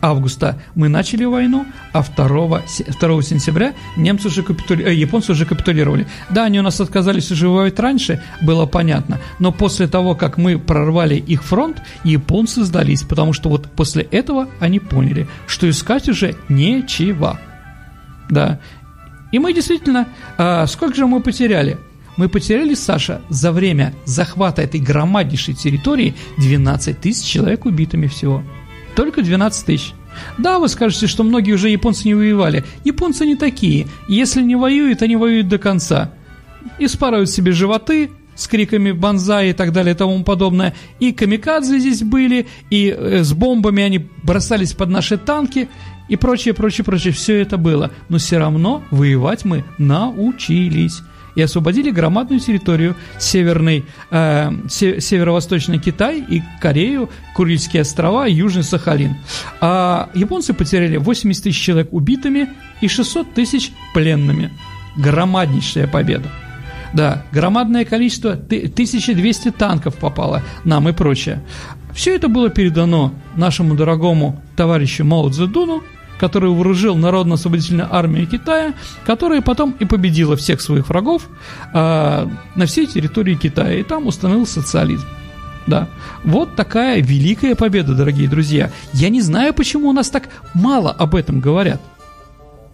августа 0.00 0.60
мы 0.74 0.88
начали 0.88 1.24
войну, 1.24 1.66
а 1.92 2.02
2, 2.02 2.62
2 3.00 3.22
сентября 3.22 3.74
немцы 3.96 4.28
уже 4.28 4.42
капитули... 4.42 4.84
э, 4.84 4.94
японцы 4.94 5.32
уже 5.32 5.46
капитулировали. 5.46 6.06
Да, 6.30 6.44
они 6.44 6.60
у 6.60 6.62
нас 6.62 6.80
отказались 6.80 7.30
уже 7.30 7.48
раньше, 7.76 8.22
было 8.42 8.66
понятно, 8.66 9.20
но 9.38 9.52
после 9.52 9.86
того, 9.86 10.14
как 10.14 10.38
мы 10.38 10.58
прорвали 10.58 11.16
их 11.16 11.42
фронт, 11.42 11.82
японцы 12.04 12.64
сдались, 12.64 13.02
потому 13.02 13.32
что 13.32 13.48
вот 13.48 13.70
после 13.70 14.02
этого 14.02 14.48
они 14.60 14.80
поняли, 14.80 15.26
что 15.46 15.68
искать 15.68 16.08
уже 16.08 16.36
нечего. 16.48 17.38
Да. 18.28 18.60
И 19.32 19.38
мы 19.38 19.52
действительно, 19.52 20.08
э, 20.38 20.66
сколько 20.66 20.94
же 20.96 21.06
мы 21.06 21.20
потеряли? 21.20 21.78
Мы 22.16 22.28
потеряли, 22.28 22.74
Саша, 22.74 23.22
за 23.28 23.52
время 23.52 23.94
захвата 24.04 24.62
этой 24.62 24.80
громаднейшей 24.80 25.54
территории 25.54 26.14
12 26.38 27.00
тысяч 27.00 27.24
человек 27.24 27.64
убитыми 27.64 28.08
всего. 28.08 28.42
Только 28.94 29.22
12 29.22 29.66
тысяч. 29.66 29.94
Да, 30.38 30.58
вы 30.58 30.68
скажете, 30.68 31.06
что 31.06 31.22
многие 31.22 31.52
уже 31.52 31.68
японцы 31.68 32.06
не 32.06 32.14
воевали. 32.14 32.64
Японцы 32.84 33.26
не 33.26 33.36
такие. 33.36 33.86
Если 34.08 34.42
не 34.42 34.56
воюют, 34.56 35.02
они 35.02 35.16
воюют 35.16 35.48
до 35.48 35.58
конца. 35.58 36.12
И 36.78 36.88
спарывают 36.88 37.30
себе 37.30 37.52
животы 37.52 38.10
с 38.34 38.48
криками 38.48 38.92
«банзай» 38.92 39.50
и 39.50 39.52
так 39.52 39.72
далее 39.72 39.94
и 39.94 39.96
тому 39.96 40.22
подобное. 40.24 40.74
И 40.98 41.12
камикадзе 41.12 41.78
здесь 41.78 42.02
были, 42.02 42.46
и 42.70 42.94
э, 42.96 43.22
с 43.22 43.32
бомбами 43.32 43.82
они 43.82 44.06
бросались 44.22 44.72
под 44.72 44.88
наши 44.88 45.18
танки 45.18 45.68
и 46.08 46.16
прочее, 46.16 46.54
прочее, 46.54 46.84
прочее. 46.84 47.12
Все 47.12 47.40
это 47.40 47.56
было. 47.56 47.90
Но 48.08 48.18
все 48.18 48.38
равно 48.38 48.82
воевать 48.90 49.44
мы 49.44 49.64
научились 49.78 51.02
и 51.34 51.42
освободили 51.42 51.90
громадную 51.90 52.40
территорию 52.40 52.96
северный, 53.18 53.84
э, 54.10 54.50
северо-восточный 54.68 55.78
Китай 55.78 56.20
и 56.20 56.42
Корею, 56.60 57.10
Курильские 57.34 57.82
острова 57.82 58.26
и 58.26 58.34
Южный 58.34 58.62
Сахалин. 58.62 59.16
А 59.60 60.10
японцы 60.14 60.52
потеряли 60.54 60.96
80 60.96 61.44
тысяч 61.44 61.60
человек 61.60 61.92
убитыми 61.92 62.48
и 62.80 62.88
600 62.88 63.34
тысяч 63.34 63.72
пленными. 63.94 64.50
Громаднейшая 64.96 65.86
победа. 65.86 66.28
Да, 66.92 67.24
громадное 67.30 67.84
количество, 67.84 68.32
1200 68.32 69.52
танков 69.52 69.96
попало 69.96 70.42
нам 70.64 70.88
и 70.88 70.92
прочее. 70.92 71.42
Все 71.94 72.14
это 72.14 72.28
было 72.28 72.50
передано 72.50 73.14
нашему 73.36 73.74
дорогому 73.74 74.42
товарищу 74.56 75.04
Мао 75.04 75.28
Цзэдуну, 75.28 75.82
который 76.20 76.50
вооружил 76.50 76.96
Народно-освободительную 76.96 77.88
армию 77.90 78.26
Китая, 78.26 78.74
которая 79.06 79.40
потом 79.40 79.74
и 79.80 79.86
победила 79.86 80.36
всех 80.36 80.60
своих 80.60 80.90
врагов 80.90 81.26
э, 81.72 82.26
на 82.56 82.66
всей 82.66 82.86
территории 82.86 83.36
Китая, 83.36 83.78
и 83.78 83.82
там 83.82 84.06
установил 84.06 84.46
социализм. 84.46 85.06
Да. 85.66 85.88
Вот 86.22 86.56
такая 86.56 87.00
великая 87.00 87.54
победа, 87.54 87.94
дорогие 87.94 88.28
друзья. 88.28 88.70
Я 88.92 89.08
не 89.08 89.22
знаю, 89.22 89.54
почему 89.54 89.88
у 89.88 89.92
нас 89.92 90.10
так 90.10 90.28
мало 90.52 90.90
об 90.90 91.14
этом 91.14 91.40
говорят. 91.40 91.80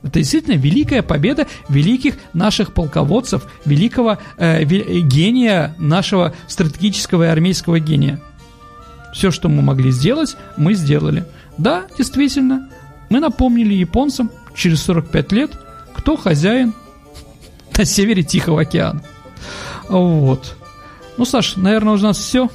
Это 0.03 0.19
действительно 0.19 0.55
великая 0.55 1.03
победа 1.03 1.47
великих 1.69 2.15
наших 2.33 2.73
полководцев, 2.73 3.47
великого 3.65 4.19
э, 4.39 4.65
гения 4.65 5.77
нашего 5.79 6.35
стратегического 6.49 7.25
и 7.25 7.29
армейского 7.29 7.79
гения. 7.79 8.21
Все, 9.15 9.31
что 9.31 9.49
мы 9.49 9.63
могли 9.63 9.93
сделать, 9.93 10.37
мы 10.57 10.75
сделали. 10.75 11.25
Да, 11.59 11.85
действительно, 11.97 12.69
мы 13.09 13.21
напомнили 13.21 13.75
японцам 13.75 14.31
через 14.55 14.83
45 14.83 15.33
лет, 15.33 15.59
кто 15.95 16.17
хозяин 16.17 16.75
на 17.77 17.85
севере 17.85 18.23
Тихого 18.23 18.63
океана. 18.63 19.03
Вот. 19.89 20.57
Ну, 21.17 21.25
Саш, 21.25 21.57
наверное, 21.57 21.95
у 21.95 21.99
нас 21.99 22.19
все. 22.19 22.51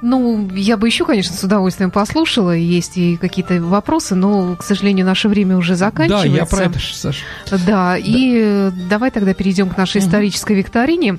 Ну, 0.00 0.48
я 0.54 0.76
бы 0.76 0.86
еще, 0.86 1.04
конечно, 1.04 1.34
с 1.34 1.42
удовольствием 1.42 1.90
послушала. 1.90 2.52
Есть 2.52 2.96
и 2.96 3.16
какие-то 3.16 3.60
вопросы, 3.60 4.14
но, 4.14 4.54
к 4.54 4.62
сожалению, 4.62 5.04
наше 5.04 5.28
время 5.28 5.56
уже 5.56 5.74
заканчивается. 5.74 6.28
Да, 6.28 6.36
я 6.36 6.46
про 6.46 6.64
это, 6.64 6.78
Саша. 6.78 7.24
Да, 7.50 7.58
да. 7.66 7.98
и 7.98 8.70
давай 8.88 9.10
тогда 9.10 9.34
перейдем 9.34 9.68
к 9.70 9.76
нашей 9.76 9.98
угу. 9.98 10.06
исторической 10.06 10.54
викторине 10.54 11.18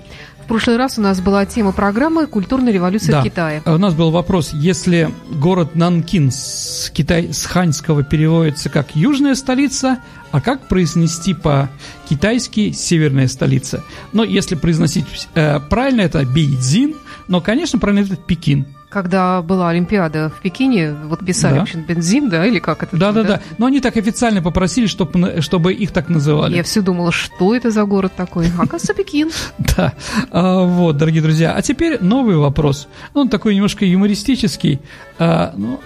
прошлый 0.50 0.78
раз 0.78 0.98
у 0.98 1.02
нас 1.02 1.22
была 1.22 1.46
тема 1.46 1.72
программы 1.72 2.26
«Культурная 2.26 2.74
революция 2.74 3.14
да. 3.14 3.22
в 3.22 3.24
Китае». 3.24 3.62
У 3.66 3.78
нас 3.78 3.94
был 3.94 4.10
вопрос, 4.10 4.50
если 4.52 5.10
город 5.32 5.76
Нанкин 5.76 6.32
с, 6.32 6.92
Китай, 6.92 7.32
с 7.32 7.46
ханьского 7.46 8.04
переводится 8.04 8.70
как 8.70 8.96
«южная 8.96 9.36
столица», 9.36 10.00
а 10.32 10.42
как 10.42 10.68
произнести 10.68 11.36
по-китайски 11.36 12.72
«северная 12.72 13.28
столица»? 13.28 13.84
Но 14.12 14.24
если 14.24 14.56
произносить 14.56 15.06
э, 15.36 15.60
правильно, 15.60 16.02
это 16.02 16.26
Бейдзин, 16.26 16.96
но, 17.28 17.42
конечно, 17.42 17.78
правильно 17.78 18.06
это 18.06 18.16
Пекин 18.16 18.66
когда 18.90 19.42
была 19.42 19.70
Олимпиада 19.70 20.30
в 20.30 20.42
Пекине, 20.42 20.94
вот 21.06 21.24
писали, 21.26 21.54
да. 21.54 21.60
в 21.60 21.64
общем, 21.64 21.84
бензин, 21.84 22.30
да, 22.30 22.46
или 22.46 22.60
как 22.60 22.84
это? 22.84 22.98
Да, 22.98 23.12
да, 23.12 23.24
да. 23.24 23.42
Но 23.58 23.68
они 23.68 23.80
так 23.80 23.96
официально 23.98 24.42
попросили, 24.42 24.88
чтобы, 24.88 25.42
чтобы 25.42 25.74
их 25.74 25.92
так 25.92 26.10
называли. 26.10 26.56
Я 26.56 26.64
все 26.64 26.82
думала, 26.82 27.12
что 27.12 27.56
это 27.56 27.70
за 27.72 27.86
город 27.86 28.14
такой? 28.16 28.48
Оказывается, 28.58 28.94
Пекин. 28.94 29.30
Да. 29.78 29.94
А, 30.32 30.64
вот, 30.64 30.98
дорогие 30.98 31.22
друзья. 31.22 31.54
А 31.54 31.62
теперь 31.62 32.00
новый 32.02 32.38
вопрос. 32.38 32.88
Он 33.14 33.30
такой 33.30 33.56
немножко 33.56 33.86
юмористический. 33.86 34.80
А, 35.20 35.54
ну, 35.56 35.80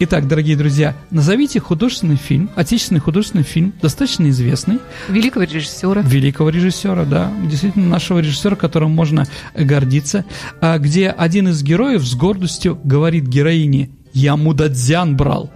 Итак, 0.00 0.26
дорогие 0.26 0.56
друзья, 0.56 0.96
назовите 1.10 1.60
художественный 1.60 2.16
фильм, 2.16 2.50
отечественный 2.56 3.00
художественный 3.00 3.44
фильм, 3.44 3.72
достаточно 3.80 4.28
известный. 4.30 4.78
Великого 5.08 5.44
режиссера. 5.44 6.02
Великого 6.02 6.50
режиссера, 6.50 7.04
да. 7.04 7.32
Действительно, 7.48 7.88
нашего 7.88 8.18
режиссера, 8.18 8.56
которым 8.56 8.90
можно 8.90 9.26
гордиться. 9.54 10.24
А, 10.60 10.78
где 10.78 11.08
один 11.08 11.48
из 11.48 11.62
героев 11.62 12.02
с 12.02 12.14
гордостью 12.14 12.78
говорит 12.84 13.26
героине 13.26 13.90
«Я 14.12 14.36
Мудадзян 14.36 15.16
брал». 15.16 15.50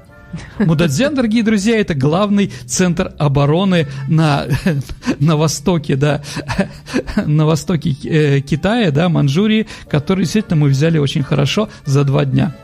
Мудадзян, 0.59 1.15
дорогие 1.15 1.43
друзья, 1.43 1.79
это 1.79 1.95
главный 1.95 2.53
центр 2.67 3.13
обороны 3.19 3.87
на, 4.09 4.47
на 5.21 5.37
востоке, 5.37 5.97
да, 5.97 6.23
на 7.27 7.47
востоке 7.47 7.97
э, 8.05 8.41
Китая, 8.41 8.91
да, 8.91 9.09
Манчжурии, 9.09 9.67
который 9.89 10.25
действительно 10.25 10.57
мы 10.57 10.69
взяли 10.69 10.99
очень 10.99 11.23
хорошо 11.23 11.69
за 11.85 12.05
два 12.05 12.25
дня. 12.25 12.55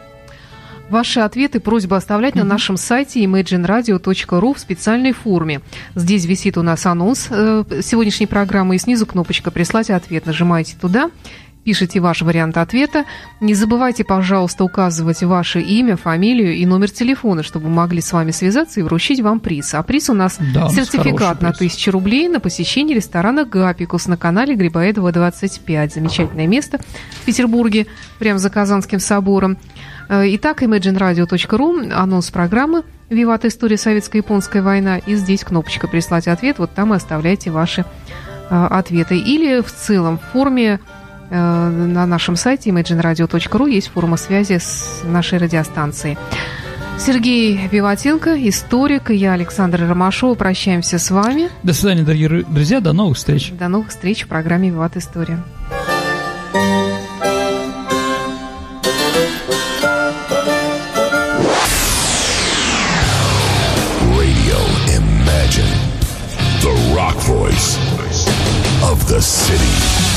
Ваши 0.91 1.21
ответы 1.21 1.61
просьба 1.61 1.97
оставлять 1.97 2.35
mm-hmm. 2.35 2.45
на 2.45 2.45
нашем 2.45 2.77
сайте 2.77 3.25
imagineradio.ru 3.25 4.55
в 4.55 4.59
специальной 4.59 5.13
форме. 5.13 5.61
Здесь 5.95 6.27
висит 6.27 6.59
у 6.59 6.63
нас 6.63 6.85
анонс 6.85 7.29
э, 7.31 7.65
сегодняшней 7.83 8.27
программы, 8.27 8.77
и 8.77 8.79
снизу 8.79 9.07
кнопочка 9.07 9.51
«Прислать 9.51 9.91
ответ». 9.91 10.27
Нажимаете 10.27 10.77
туда, 10.79 11.11
пишите 11.65 12.01
ваш 12.01 12.21
вариант 12.23 12.59
ответа. 12.59 13.05
Не 13.41 13.55
забывайте, 13.55 14.05
пожалуйста, 14.05 14.65
указывать 14.65 15.23
ваше 15.23 15.63
имя, 15.63 15.97
фамилию 15.97 16.55
и 16.55 16.67
номер 16.67 16.91
телефона, 16.91 17.43
чтобы 17.43 17.69
мы 17.69 17.77
могли 17.77 18.03
с 18.03 18.13
вами 18.13 18.31
связаться 18.31 18.81
и 18.81 18.83
вручить 18.83 19.21
вам 19.21 19.41
приз. 19.41 19.75
А 19.75 19.83
приз 19.83 20.11
у 20.11 20.15
нас 20.15 20.37
да, 20.53 20.69
сертификат 20.69 21.41
на 21.41 21.49
1000 21.49 21.91
рублей 21.91 22.29
на 22.29 22.41
посещение 22.41 22.95
ресторана 22.95 23.45
«Гапикус» 23.45 24.07
на 24.07 24.19
канале 24.19 24.55
Грибоедова 24.55 25.13
25. 25.13 25.95
Замечательное 25.95 26.47
место 26.47 26.79
в 27.23 27.25
Петербурге, 27.25 27.87
прямо 28.19 28.39
за 28.39 28.51
Казанским 28.51 29.01
собором. 29.01 29.57
Э, 30.09 30.25
итак, 30.35 30.63
imagineradio.ru, 30.63 31.93
анонс 31.93 32.31
программы 32.31 32.85
«Виват. 33.11 33.45
История 33.45 33.77
советско-японская 33.77 34.63
война». 34.63 34.99
И 34.99 35.15
здесь 35.15 35.45
кнопочка 35.45 35.89
«Прислать 35.89 36.29
ответ». 36.29 36.59
Вот 36.59 36.73
там 36.73 36.93
и 36.93 36.97
оставляйте 36.97 37.51
ваши 37.51 37.85
э, 38.51 38.67
ответы. 38.67 39.17
Или 39.17 39.61
в 39.61 39.73
целом 39.73 40.19
в 40.19 40.33
форме 40.33 40.81
э, 41.31 41.35
на 41.37 42.07
нашем 42.07 42.37
сайте 42.37 42.71
imagineradio.ru 42.71 43.71
есть 43.71 43.89
форма 43.89 44.17
связи 44.17 44.59
с 44.59 45.03
нашей 45.05 45.39
радиостанцией. 45.39 46.19
Сергей 46.99 47.69
Виватенко, 47.71 48.37
историк, 48.49 49.11
и 49.11 49.17
я, 49.17 49.33
Александр 49.33 49.85
Ромашова. 49.89 50.35
Прощаемся 50.35 50.99
с 50.99 51.11
вами. 51.11 51.51
До 51.63 51.75
свидания, 51.75 52.03
дорогие 52.03 52.45
друзья. 52.45 52.81
До 52.81 52.93
новых 52.93 53.17
встреч. 53.17 53.53
До 53.53 53.69
новых 53.69 53.89
встреч 53.89 54.25
в 54.25 54.29
программе 54.29 54.71
«Виват. 54.71 54.97
История». 54.97 55.43
The 69.07 69.21
city. 69.21 70.14